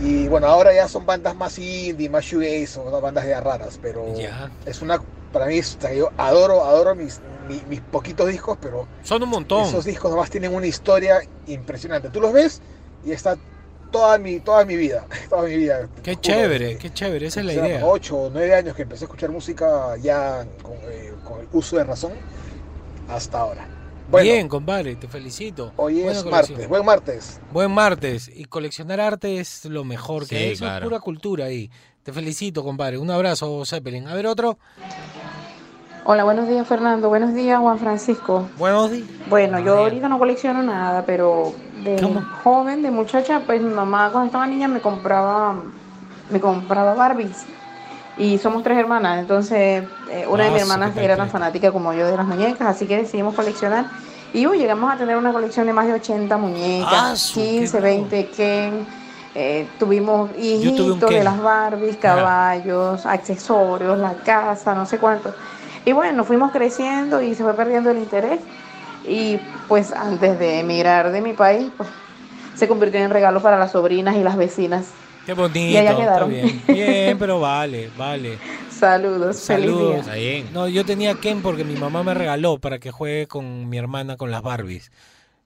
[0.00, 3.00] Y bueno, ahora ya son bandas más indie, más shoegaze, o ¿no?
[3.00, 4.04] bandas ya raras, pero
[4.66, 5.00] es una,
[5.34, 9.22] para mí, es- o sea, yo adoro, adoro mis, mi- mis poquitos discos, pero son
[9.22, 9.64] un montón.
[9.66, 12.08] esos discos nomás tienen una historia impresionante.
[12.08, 12.62] Tú los ves
[13.04, 13.36] y está
[13.90, 15.88] toda mi, toda mi vida, toda mi vida.
[16.02, 17.84] Qué chévere, qué chévere, esa es la idea.
[17.84, 21.76] 8 o 9 años que empecé a escuchar música ya con, eh, con el uso
[21.76, 22.12] de razón
[23.08, 23.68] hasta ahora.
[24.10, 25.72] Bueno, Bien, compadre, te felicito.
[25.76, 26.30] hoy Buena es colección.
[26.58, 27.40] martes, buen martes.
[27.52, 28.30] Buen martes.
[28.34, 30.84] Y coleccionar arte es lo mejor que Sí, claro.
[30.84, 31.70] es pura cultura ahí.
[32.02, 32.98] Te felicito, compadre.
[32.98, 34.06] Un abrazo, Zeppelin.
[34.06, 34.58] A ver, otro.
[36.06, 38.46] Hola, buenos días Fernando, buenos días Juan Francisco.
[38.58, 39.08] Buenos días.
[39.28, 41.98] Bueno, yo ahorita no colecciono nada, pero de
[42.42, 45.54] joven, de muchacha, pues mi mamá cuando estaba niña me compraba,
[46.30, 47.46] me compraba Barbies.
[48.18, 51.72] Y somos tres hermanas, entonces eh, una de Ah, mis sí, hermanas era tan fanática
[51.72, 53.86] como yo de las muñecas, así que decidimos coleccionar.
[54.34, 57.46] Y uy, llegamos a tener una colección de más de 80 muñecas, Ah, su, qué
[57.50, 58.86] 15, 20 Ken.
[59.34, 65.34] eh, tuvimos tuve hijitos de las Barbies, caballos, accesorios, la casa, no sé cuánto.
[65.84, 68.40] Y bueno, fuimos creciendo y se fue perdiendo el interés.
[69.06, 71.88] Y pues antes de emigrar de mi país, pues
[72.54, 74.86] se convirtió en regalo para las sobrinas y las vecinas.
[75.26, 75.58] Qué bonito.
[75.58, 76.30] Y allá está quedaron.
[76.30, 76.62] bien.
[76.66, 78.38] Bien, pero vale, vale.
[78.70, 80.14] Saludos, feliz Saludos.
[80.14, 80.44] día.
[80.52, 84.16] No, yo tenía Ken porque mi mamá me regaló para que juegue con mi hermana
[84.16, 84.90] con las Barbies.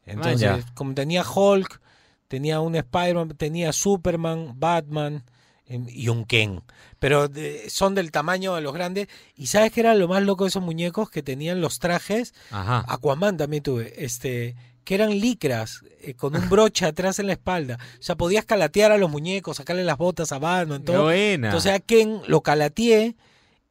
[0.06, 0.58] Entonces, ya.
[0.74, 1.80] como tenía Hulk,
[2.28, 5.22] tenía un Spider-Man, tenía Superman, Batman
[5.68, 6.62] y un Ken.
[6.98, 9.08] Pero de- son del tamaño de los grandes.
[9.36, 11.10] ¿Y sabes qué era lo más loco de esos muñecos?
[11.10, 12.34] Que tenían los trajes.
[12.50, 12.84] Ajá.
[12.88, 13.92] Aquaman también tuve.
[14.04, 17.78] Este, que eran licras, eh, con un broche atrás en la espalda.
[17.98, 21.04] O sea, podías calatear a los muñecos, sacarle las botas a Batman, todo.
[21.04, 21.48] buena.
[21.48, 23.14] Entonces a Ken lo calateé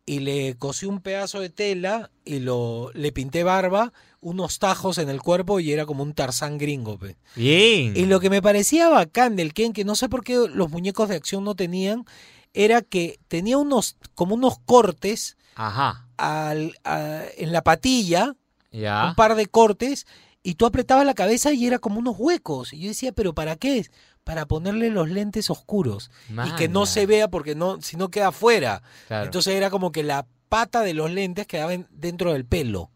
[0.05, 5.09] y le cosí un pedazo de tela y lo le pinté barba, unos tajos en
[5.09, 6.97] el cuerpo y era como un Tarzán gringo.
[6.97, 7.17] pe.
[7.35, 7.95] Bien.
[7.95, 11.09] Y lo que me parecía bacán del Ken, que no sé por qué los muñecos
[11.09, 12.05] de acción no tenían,
[12.53, 16.07] era que tenía unos como unos cortes Ajá.
[16.17, 18.33] al- a- en la patilla,
[18.71, 19.07] Ya.
[19.09, 20.07] un par de cortes,
[20.43, 22.73] y tú apretabas la cabeza y era como unos huecos.
[22.73, 23.85] Y yo decía, ¿pero para qué?
[24.23, 28.29] Para ponerle los lentes oscuros y que no se vea porque no, si no queda
[28.29, 28.81] afuera.
[29.07, 29.25] Claro.
[29.25, 32.91] Entonces era como que la pata de los lentes quedaba en- dentro del pelo.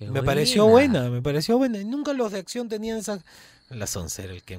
[0.00, 1.10] Qué me pareció buena.
[1.10, 1.78] me pareció buena.
[1.78, 3.22] Y nunca los de acción tenían esas...
[3.68, 4.58] La soncera, el que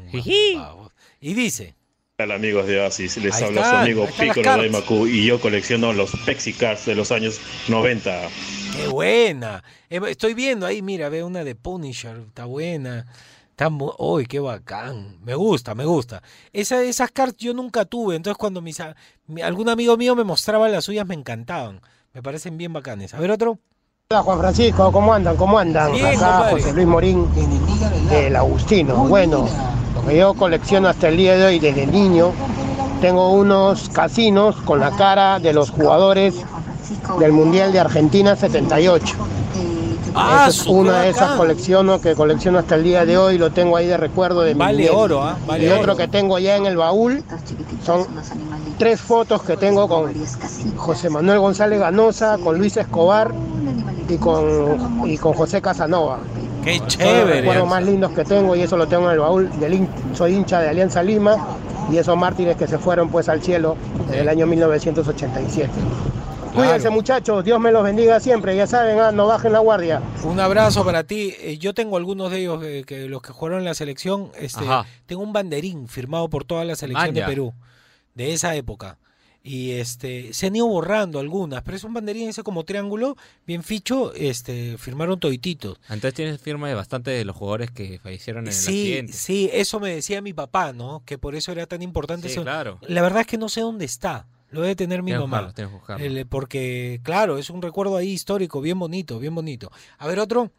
[1.20, 1.76] Y dice...
[2.20, 4.62] Hola amigos de Oasis, les Ahí habla está, su amigo Piccolo cards.
[4.62, 8.30] Daimaku y yo colecciono los Pepsi Cards de los años 90.
[8.78, 9.64] ¡Qué buena!
[9.90, 13.08] Eh, Estoy viendo ahí, mira, ve una de Punisher, está buena.
[13.50, 15.18] Está muy, ¡Uy, qué bacán!
[15.24, 16.22] Me gusta, me gusta.
[16.54, 18.80] Esa, esas cartas yo nunca tuve, entonces cuando mis,
[19.42, 21.82] algún amigo mío me mostraba las suyas me encantaban.
[22.14, 23.16] Me parecen bien bacanes.
[23.16, 23.58] A ver otro.
[24.12, 25.38] Hola Juan Francisco, ¿cómo andan?
[25.38, 25.94] ¿Cómo andan?
[25.94, 26.52] Bien, Acá compadre.
[26.52, 27.28] José Luis Morín
[28.10, 29.06] del Agustino.
[29.06, 29.48] Bueno,
[29.96, 32.34] lo que yo colecciono hasta el día de hoy desde niño,
[33.00, 36.36] tengo unos casinos con la cara de los jugadores
[37.20, 39.16] del Mundial de Argentina 78.
[40.14, 41.38] Ah, es una de esas bacán.
[41.38, 44.60] colecciono que colecciono hasta el día de hoy, lo tengo ahí de recuerdo de mi
[44.60, 44.92] Vale niñez.
[44.94, 45.38] oro, ¿ah?
[45.48, 47.24] Vale y otro que tengo ya en el baúl
[47.86, 48.06] son
[48.78, 50.14] tres fotos que tengo con
[50.76, 53.32] José Manuel González Ganosa, con Luis Escobar
[54.12, 56.20] y con, y con José Casanova.
[56.64, 57.42] ¡Qué Son los chévere!
[57.42, 59.50] recuerdos más lindos que tengo y eso lo tengo en el baúl.
[59.60, 61.36] Del soy hincha de Alianza Lima
[61.92, 63.76] y esos mártires que se fueron pues al cielo
[64.12, 65.70] en el año 1987.
[66.54, 70.02] Cuídense muchachos, Dios me los bendiga siempre, ya saben, ah, no bajen la guardia.
[70.26, 71.34] Un abrazo para ti.
[71.40, 74.32] Eh, Yo tengo algunos de ellos, eh, que los que jugaron en la selección.
[74.38, 74.86] Este, Ajá.
[75.06, 77.24] tengo un banderín firmado por toda la selección de.
[77.24, 77.54] Perú,
[78.16, 78.98] de esa época.
[79.44, 83.18] Y este, se han ido borrando algunas, pero es un banderín ese como triángulo,
[83.48, 85.80] bien ficho, este, firmaron todititos.
[85.86, 89.14] Entonces tienes firma de bastante de los jugadores que fallecieron en el Sí, accidente.
[89.14, 91.02] sí, eso me decía mi papá, ¿no?
[91.06, 92.28] Que por eso era tan importante.
[92.28, 92.44] Sí, eso.
[92.44, 92.78] claro.
[92.88, 94.28] La verdad es que no sé dónde está.
[94.52, 95.42] Lo debe tener mi mamá.
[95.44, 96.06] buscarlo, buscarlo.
[96.06, 99.72] El- porque, claro, es un recuerdo ahí histórico, bien bonito, bien bonito.
[99.98, 100.52] A ver, otro.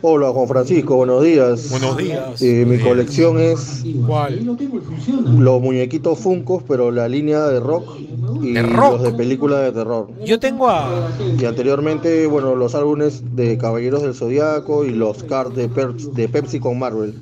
[0.00, 1.68] Hola Juan Francisco, buenos días.
[1.70, 2.40] Buenos días.
[2.40, 4.44] Eh, mi colección es ¿Cuál?
[4.46, 7.96] los muñequitos Funkos, pero la línea de rock
[8.40, 8.92] y ¿De rock?
[8.92, 10.08] los de películas de terror.
[10.24, 11.10] Yo tengo a.
[11.36, 16.28] Y anteriormente, bueno, los álbumes de Caballeros del Zodiaco y los cards de, Per- de
[16.28, 17.20] Pepsi con Marvel.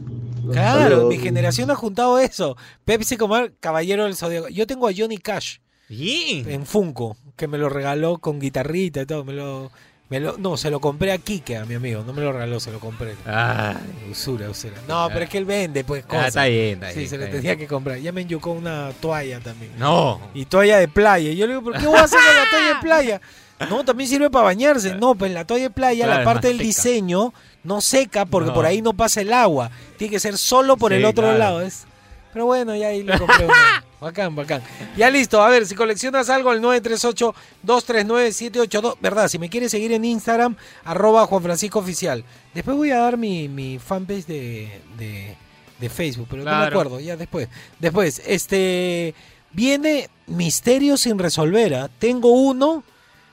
[0.52, 1.08] Claro, Saludos.
[1.08, 2.58] mi generación ha juntado eso.
[2.84, 4.48] Pepsi Comar, Caballero del Zodíaco.
[4.48, 5.58] Yo tengo a Johnny Cash.
[5.88, 9.24] En Funko, que me lo regaló con guitarrita y todo.
[9.24, 9.70] Me lo,
[10.10, 12.02] me lo- no, se lo compré a Kike, a mi amigo.
[12.04, 13.14] No me lo regaló, se lo compré.
[13.24, 13.76] Ay.
[14.10, 14.74] usura, usura.
[14.88, 16.26] No, pero es que él vende, pues, Ah, cosas.
[16.28, 17.98] está bien, está Sí, bien, se lo tenía que comprar.
[17.98, 19.72] Ya me enyucó una toalla también.
[19.78, 20.20] No.
[20.34, 21.30] Y toalla de playa.
[21.30, 23.20] Y yo le digo, ¿pero qué voy a hacer con la toalla de playa?
[23.68, 24.94] No, también sirve para bañarse.
[24.94, 26.66] No, pues la toalla de playa, Claro, la parte del seca.
[26.66, 27.32] diseño
[27.62, 28.54] no seca porque No.
[28.54, 29.70] por ahí no pasa el agua.
[29.96, 31.38] Tiene que ser solo por Sí, el otro claro.
[31.38, 31.60] lado.
[31.60, 31.84] Es...
[32.32, 33.84] Pero bueno, ya ahí le compré una.
[34.00, 34.62] Bacán, bacán.
[34.96, 35.42] Ya listo.
[35.42, 38.96] A ver, si coleccionas algo, el 938-239-782.
[39.00, 39.28] ¿Verdad?
[39.28, 42.24] Si me quieres seguir en Instagram, arroba Juan Francisco Oficial.
[42.54, 45.36] Después voy a dar mi, mi fanpage de, de,
[45.78, 46.66] de Facebook, pero no me Claro.
[46.80, 47.00] acuerdo.
[47.00, 47.48] Ya después.
[47.78, 49.14] Después, este.
[49.52, 51.74] Viene Misterio sin resolver.
[51.74, 51.90] ¿ah?
[51.98, 52.84] Tengo uno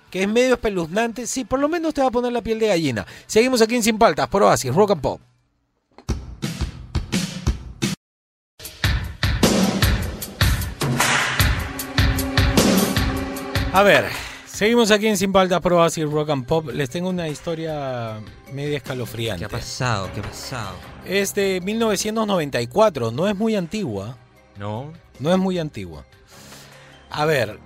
[0.10, 1.28] que es medio espeluznante.
[1.28, 3.06] Sí, por lo menos te va a poner la piel de gallina.
[3.28, 5.22] Seguimos aquí en Sin Paltas, por Oasis, Rock and Pop.
[13.78, 14.06] A ver,
[14.48, 16.70] seguimos aquí en Sin Paltas, por Oasis, Rock and Pop.
[16.74, 18.20] Les tengo una historia
[18.52, 19.42] media escalofriante.
[19.42, 20.10] ¿Qué ha pasado?
[20.16, 20.76] ¿Qué ha pasado?
[21.06, 24.18] Es de 1994, no es muy antigua.
[24.58, 24.92] No.
[25.20, 26.06] No es muy antigua.
[27.12, 27.60] A ver,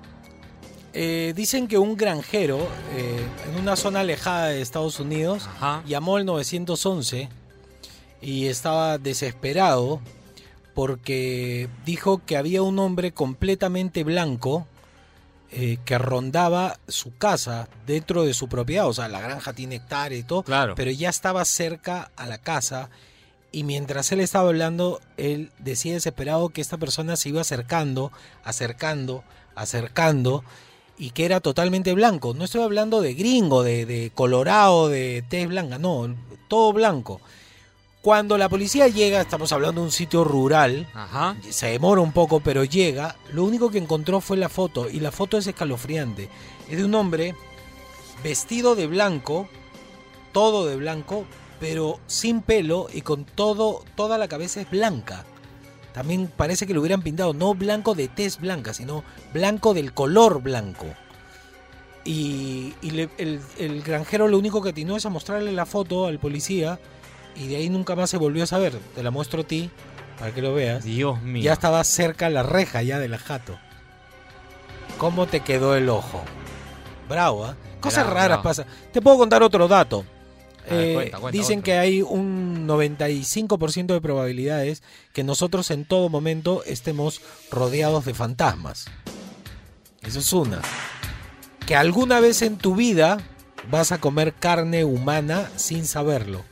[0.92, 2.58] eh, dicen que un granjero
[2.94, 5.48] eh, en una zona alejada de Estados Unidos
[5.88, 7.30] llamó al 911
[8.22, 10.02] y estaba desesperado
[10.74, 14.68] porque dijo que había un hombre completamente blanco
[15.52, 18.88] eh, que rondaba su casa dentro de su propiedad.
[18.88, 20.76] O sea, la granja tiene hectáreas y todo, Claro.
[20.76, 22.90] pero ya estaba cerca a la casa.
[23.52, 28.12] Y mientras él estaba hablando, él decía desesperado que esta persona se iba acercando,
[28.46, 29.24] acercando,
[29.56, 30.44] acercando.
[30.98, 32.36] y que era totalmente blanco.
[32.36, 36.16] No estoy hablando de gringo, de, de colorado, de tez blanca, no,
[36.48, 37.20] todo blanco.
[38.02, 41.36] Cuando la policía llega, estamos hablando de un sitio rural, Ajá.
[41.50, 45.12] se demora un poco, pero llega, lo único que encontró fue la foto, y la
[45.12, 46.28] foto es escalofriante.
[46.68, 47.36] Es de un hombre
[48.24, 49.48] vestido de blanco,
[50.32, 51.26] todo de blanco,
[51.60, 55.24] pero sin pelo y con todo, toda la cabeza es blanca.
[55.94, 60.42] También parece que lo hubieran pintado, no blanco de tez blanca, sino blanco del color
[60.42, 60.88] blanco.
[62.04, 66.08] Y, y le- el, el granjero lo único que atinó es a mostrarle la foto
[66.08, 66.80] al policía
[67.36, 68.74] y de ahí nunca más se volvió a saber.
[68.96, 69.70] Te la muestro a ti
[70.20, 70.84] para que lo veas.
[70.84, 71.44] Dios mío.
[71.44, 73.58] Ya estaba cerca la reja ya de la jato.
[74.98, 76.24] ¿Cómo te quedó el ojo?
[77.10, 77.56] Bravo, ¿ah?
[77.80, 78.66] Cosas Bravo, raras pasan.
[78.92, 80.06] Te puedo contar otro dato.
[80.70, 81.66] Ver, Eh, cuenta, cuenta dicen otro.
[81.66, 88.86] que hay un 95% de probabilidades que nosotros en todo momento estemos rodeados de fantasmas.
[90.04, 90.62] Eso es una.
[91.66, 93.18] Que alguna vez en tu vida
[93.72, 96.44] vas a comer carne humana sin saberlo.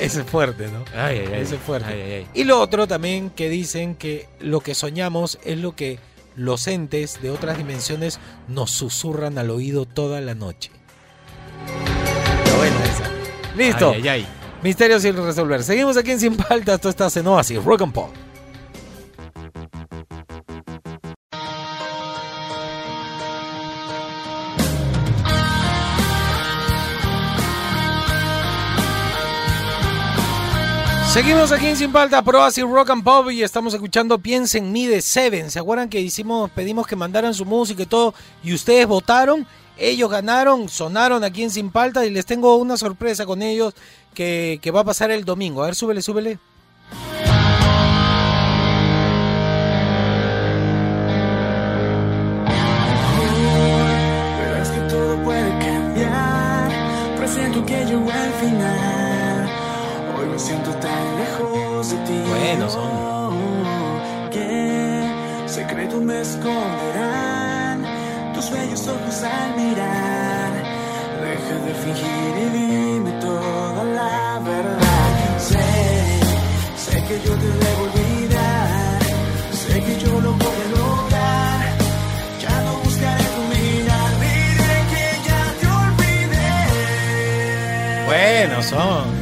[0.04, 0.84] Eso es fuerte, ¿no?
[0.94, 1.40] Ay, ay, ay.
[1.42, 1.88] Eso es fuerte.
[1.88, 2.26] Ay, ay, ay.
[2.34, 5.98] Y lo otro también que dicen que lo que soñamos es lo que
[6.36, 10.70] los entes de otras dimensiones nos susurran al oído toda la noche.
[12.84, 13.10] Esa.
[13.56, 13.94] Listo.
[14.62, 15.62] Misterios sin resolver.
[15.62, 16.76] Seguimos aquí en Sin Paltas.
[16.76, 18.10] Esto está en Oasis, Rock and Pop.
[31.12, 34.70] Seguimos aquí en Sin Paltas, Pro Oasis Rock and Pop y estamos escuchando Piensa en
[34.70, 35.50] mí de Seven.
[35.50, 39.44] ¿Se acuerdan que hicimos, pedimos que mandaran su música y todo y ustedes votaron?
[39.76, 43.74] Ellos ganaron, sonaron aquí en Sin Paltas y les tengo una sorpresa con ellos
[44.14, 45.64] que, que va a pasar el domingo.
[45.64, 46.38] A ver, súbele, súbele.
[68.94, 70.52] Ojos al mirar.
[71.24, 75.10] Deja de fingir y dime toda la verdad.
[75.38, 75.68] Sé,
[76.84, 78.98] sé que yo te debo olvidar.
[79.52, 81.60] Sé que yo lo voy a lograr.
[82.42, 86.50] Ya no buscaré tu mirar, diré que ya te olvidé.
[88.06, 89.19] Bueno, son.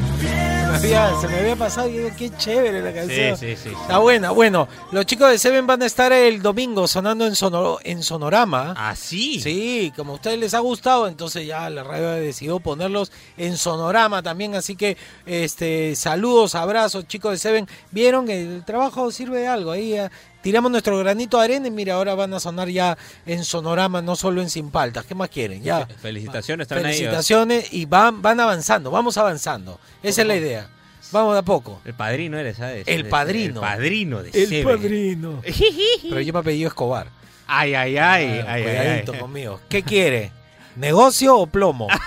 [0.80, 3.36] Se me había, se me había pasado y digo, qué chévere la canción.
[3.36, 3.68] Sí, sí, sí.
[3.70, 4.30] Está buena.
[4.30, 8.74] Bueno, los chicos de Seven van a estar el domingo sonando en, Sonoro- en Sonorama.
[8.76, 9.40] ¿Ah, sí?
[9.40, 14.22] Sí, como a ustedes les ha gustado, entonces ya la radio decidió ponerlos en Sonorama
[14.22, 14.54] también.
[14.54, 17.68] Así que este saludos, abrazos, chicos de Seven.
[17.90, 19.72] Vieron que el trabajo sirve de algo.
[19.72, 20.08] Ahí eh,
[20.42, 24.16] tiramos nuestro granito de arena y mira, ahora van a sonar ya en Sonorama, no
[24.16, 25.04] solo en Sin Paltas.
[25.04, 25.62] ¿Qué más quieren?
[25.62, 25.86] Ya.
[25.86, 26.94] Felicitaciones, están ahí.
[26.94, 29.78] Felicitaciones y van, van avanzando, vamos avanzando.
[30.02, 30.70] Esa es la idea.
[31.10, 31.80] Vamos de a poco.
[31.84, 32.86] El padrino eres, ¿sabes?
[32.86, 33.54] El padrino.
[33.54, 34.76] El padrino de El Seven.
[34.76, 35.42] padrino.
[36.02, 37.08] Pero yo me apellido Escobar.
[37.46, 38.40] Ay, ay, ay.
[38.46, 39.18] Ah, ay, ay.
[39.18, 39.58] conmigo.
[39.70, 40.32] ¿Qué quiere?
[40.76, 41.88] ¿Negocio o plomo?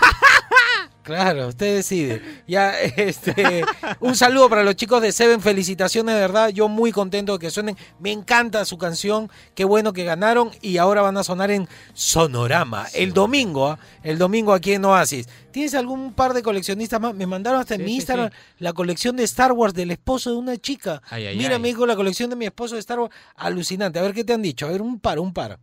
[1.03, 2.21] Claro, usted decide.
[2.47, 3.63] Ya, este,
[3.99, 6.49] un saludo para los chicos de Seven, felicitaciones de verdad.
[6.49, 7.75] Yo muy contento de que suenen.
[7.99, 9.29] Me encanta su canción.
[9.55, 13.67] Qué bueno que ganaron y ahora van a sonar en Sonorama el domingo.
[13.67, 13.79] ¿ah?
[14.03, 15.27] El domingo aquí en Oasis.
[15.51, 17.15] ¿Tienes algún par de coleccionistas más?
[17.15, 18.35] Me mandaron hasta en mi sí, Instagram sí.
[18.59, 21.01] la colección de Star Wars del esposo de una chica.
[21.09, 21.61] Ay, ay, Mira, ay.
[21.61, 23.13] me dijo la colección de mi esposo de Star Wars.
[23.35, 23.99] Alucinante.
[23.99, 24.67] A ver qué te han dicho.
[24.67, 25.59] A ver, un par, un par.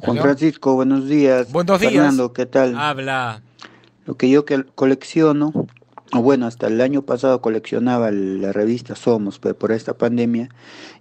[0.00, 0.18] Juan.
[0.18, 1.52] Francisco, buenos días.
[1.52, 1.92] Buenos días.
[1.92, 2.76] Fernando, ¿qué tal?
[2.76, 3.42] Habla.
[4.04, 5.52] Lo que yo que colecciono,
[6.12, 10.48] o bueno, hasta el año pasado coleccionaba la revista Somos, pero por esta pandemia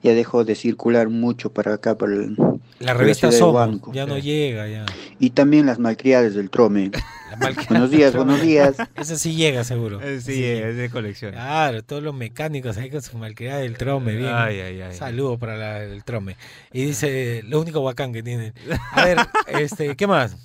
[0.03, 2.35] ya dejó de circular mucho para acá, para el,
[2.79, 3.55] La revista Somos.
[3.55, 3.91] Huánuco.
[3.93, 4.85] Ya no llega, ya.
[5.19, 6.91] Y también las malcriadas del Trome.
[7.69, 8.75] buenos días, buenos días.
[8.95, 9.99] Ese sí llega, seguro.
[10.01, 11.31] Eh, Sí, es de colección.
[11.33, 14.31] Claro, todos los mecánicos ahí con su malcriada del trome, bien.
[14.33, 14.93] Ay, ay, ay.
[14.95, 16.37] Saludos para la del trome.
[16.71, 18.53] Y dice, lo único bacán que tiene.
[18.93, 20.37] A ver, este, ¿qué más?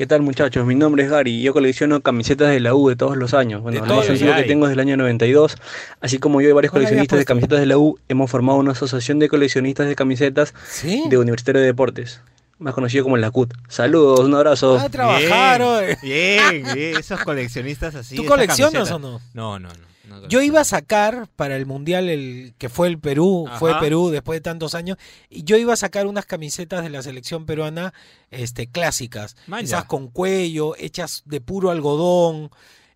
[0.00, 0.64] ¿Qué tal muchachos?
[0.64, 3.60] Mi nombre es Gary y yo colecciono camisetas de la U de todos los años.
[3.60, 5.58] Bueno, todos más los antiguo que tengo es del año 92.
[6.00, 8.58] Así como yo y varios ¿Cuál habías coleccionistas de camisetas de la U hemos formado
[8.58, 12.22] una asociación de coleccionistas de camisetas de Universitario de Deportes,
[12.58, 13.52] más conocido como la CUT.
[13.68, 14.78] Saludos, un abrazo.
[14.80, 15.84] Ah, trabajaron.
[16.02, 18.16] Bien, bien, esos coleccionistas así.
[18.16, 19.20] ¿Tú coleccionas o no?
[19.34, 19.89] No, no, no.
[20.10, 23.78] No Yo iba a sacar para el mundial el que fue el Perú, fue.
[23.80, 24.98] Perú después de tantos años,
[25.28, 27.94] y yo iba a sacar unas camisetas de la selección peruana,
[28.30, 32.50] este, clásicas, Man, esas con cuello, hechas de puro algodón,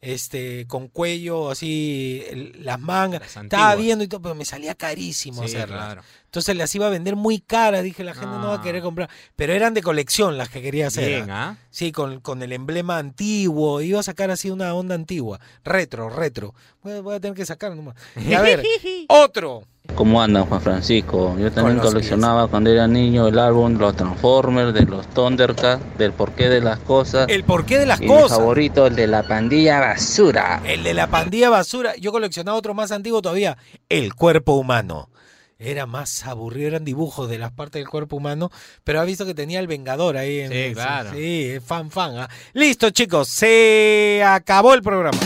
[0.05, 3.23] este, con cuello, así, el- las mangas.
[3.37, 5.85] Estaba viendo y todo, pero me salía carísimo Sí, hacerlas.
[5.87, 6.03] claro.
[6.27, 9.09] Entonces las iba a vender muy caras, dije, la gente no va a querer comprar.
[9.37, 11.09] Pero eran de colección las que quería hacer.
[11.09, 11.51] Bien, ¿ah?
[11.61, 11.67] ¿ah?
[11.71, 13.81] Sí, con, con el emblema antiguo.
[13.81, 15.39] Iba a sacar así una onda antigua.
[15.65, 16.55] Retro, retro.
[16.83, 17.95] Voy a, voy a tener que sacar nomás.
[18.17, 18.63] Y a ver,
[19.09, 19.67] otro.
[19.95, 21.37] ¿Cómo andan, Juan Francisco?
[21.39, 26.12] Yo también coleccionaba cuando era niño el álbum de los Transformers, de los Thundercats, del
[26.12, 27.28] porqué de las cosas.
[27.28, 28.32] El porqué de las y cosas.
[28.32, 30.62] Mi favorito, el de la pandilla basura.
[30.64, 31.95] El de la pandilla basura.
[31.97, 33.57] Yo coleccionaba otro más antiguo todavía.
[33.89, 35.11] El cuerpo humano.
[35.59, 38.51] Era más aburrido, eran dibujos de las partes del cuerpo humano,
[38.82, 40.41] pero ha visto que tenía el Vengador ahí.
[40.41, 41.12] En, Sí, claro.
[41.12, 42.18] Sí, es fan, fan.
[42.18, 42.28] ¿ah?
[42.53, 45.18] Listo, chicos, se acabó el programa.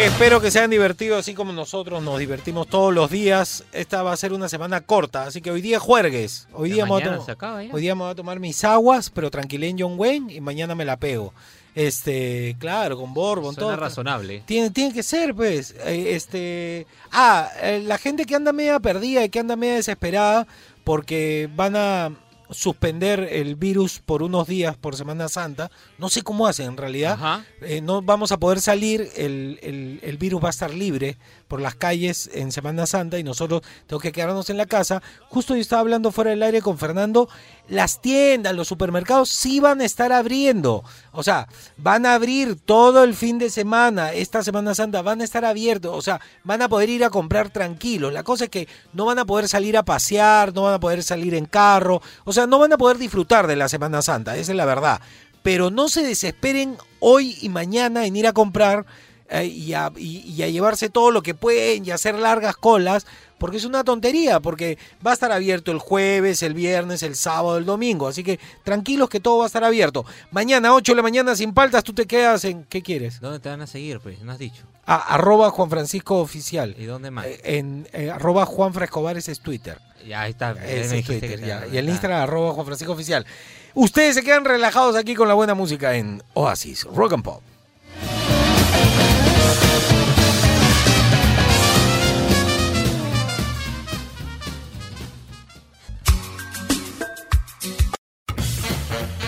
[0.00, 3.64] Espero que se hayan divertido así como nosotros nos divertimos todos los días.
[3.72, 6.46] Esta va a ser una semana corta, así que hoy día es juegues.
[6.52, 8.38] Hoy día, me voy a mañana to- se acaba hoy día me voy a tomar
[8.38, 11.34] mis aguas, pero tranquilé en John Wayne y mañana me la pego.
[11.74, 13.12] Este, claro, con
[13.54, 13.76] Suena todo.
[13.76, 14.42] razonable.
[14.46, 15.74] Tiene, tiene que ser, pues.
[15.84, 16.86] eh, Este.
[17.10, 20.46] Ah, eh, la gente que anda media perdida y que anda media desesperada
[20.84, 22.10] porque van a
[22.50, 25.70] suspender el virus por unos días por Semana Santa.
[25.98, 27.18] No sé cómo hacen en realidad.
[27.60, 31.16] Eh, no vamos a poder salir, el, el- el virus va a estar libre
[31.48, 35.02] por las calles en Semana Santa y nosotros tenemos que quedarnos en la casa.
[35.28, 37.28] Justo yo estaba hablando fuera del aire con Fernando,
[37.68, 40.84] las tiendas, los supermercados sí van a estar abriendo.
[41.12, 45.24] O sea, van a abrir todo el fin de semana, esta Semana Santa, van a
[45.24, 45.96] estar abiertos.
[45.96, 48.12] O sea, van a poder ir a comprar tranquilos.
[48.12, 51.02] La cosa es que no van a poder salir a pasear, no van a poder
[51.02, 52.02] salir en carro.
[52.24, 55.00] O sea, no van a poder disfrutar de la Semana Santa, esa es la verdad.
[55.42, 58.86] Pero no se desesperen hoy y mañana en ir a comprar
[59.30, 63.06] eh, y, a, y- y a llevarse todo lo que pueden y hacer largas colas,
[63.38, 67.56] porque es una tontería, porque va a estar abierto el jueves, el viernes, el sábado,
[67.58, 70.04] el domingo, así que tranquilos que todo va a estar abierto.
[70.32, 72.64] Mañana, 8 de la mañana, sin paltas, tú te quedas en...
[72.64, 73.20] ¿Qué quieres?
[73.20, 74.20] ¿Dónde te van a seguir, pues?
[74.22, 74.64] No has dicho.
[74.86, 76.74] Ah, arroba Juan Francisco Oficial.
[76.78, 77.26] ¿Y dónde más?
[77.26, 79.78] Eh, en eh, arroba Juan Frescobar ese es Twitter.
[80.06, 80.52] Ya, ahí está.
[80.64, 81.66] es Twitter, ya.
[81.70, 81.88] Y el.
[81.90, 83.26] Instagram arroba Juan Francisco Oficial.
[83.74, 87.42] Ustedes se quedan relajados aquí con la buena música en Oasis, Rock and Pop.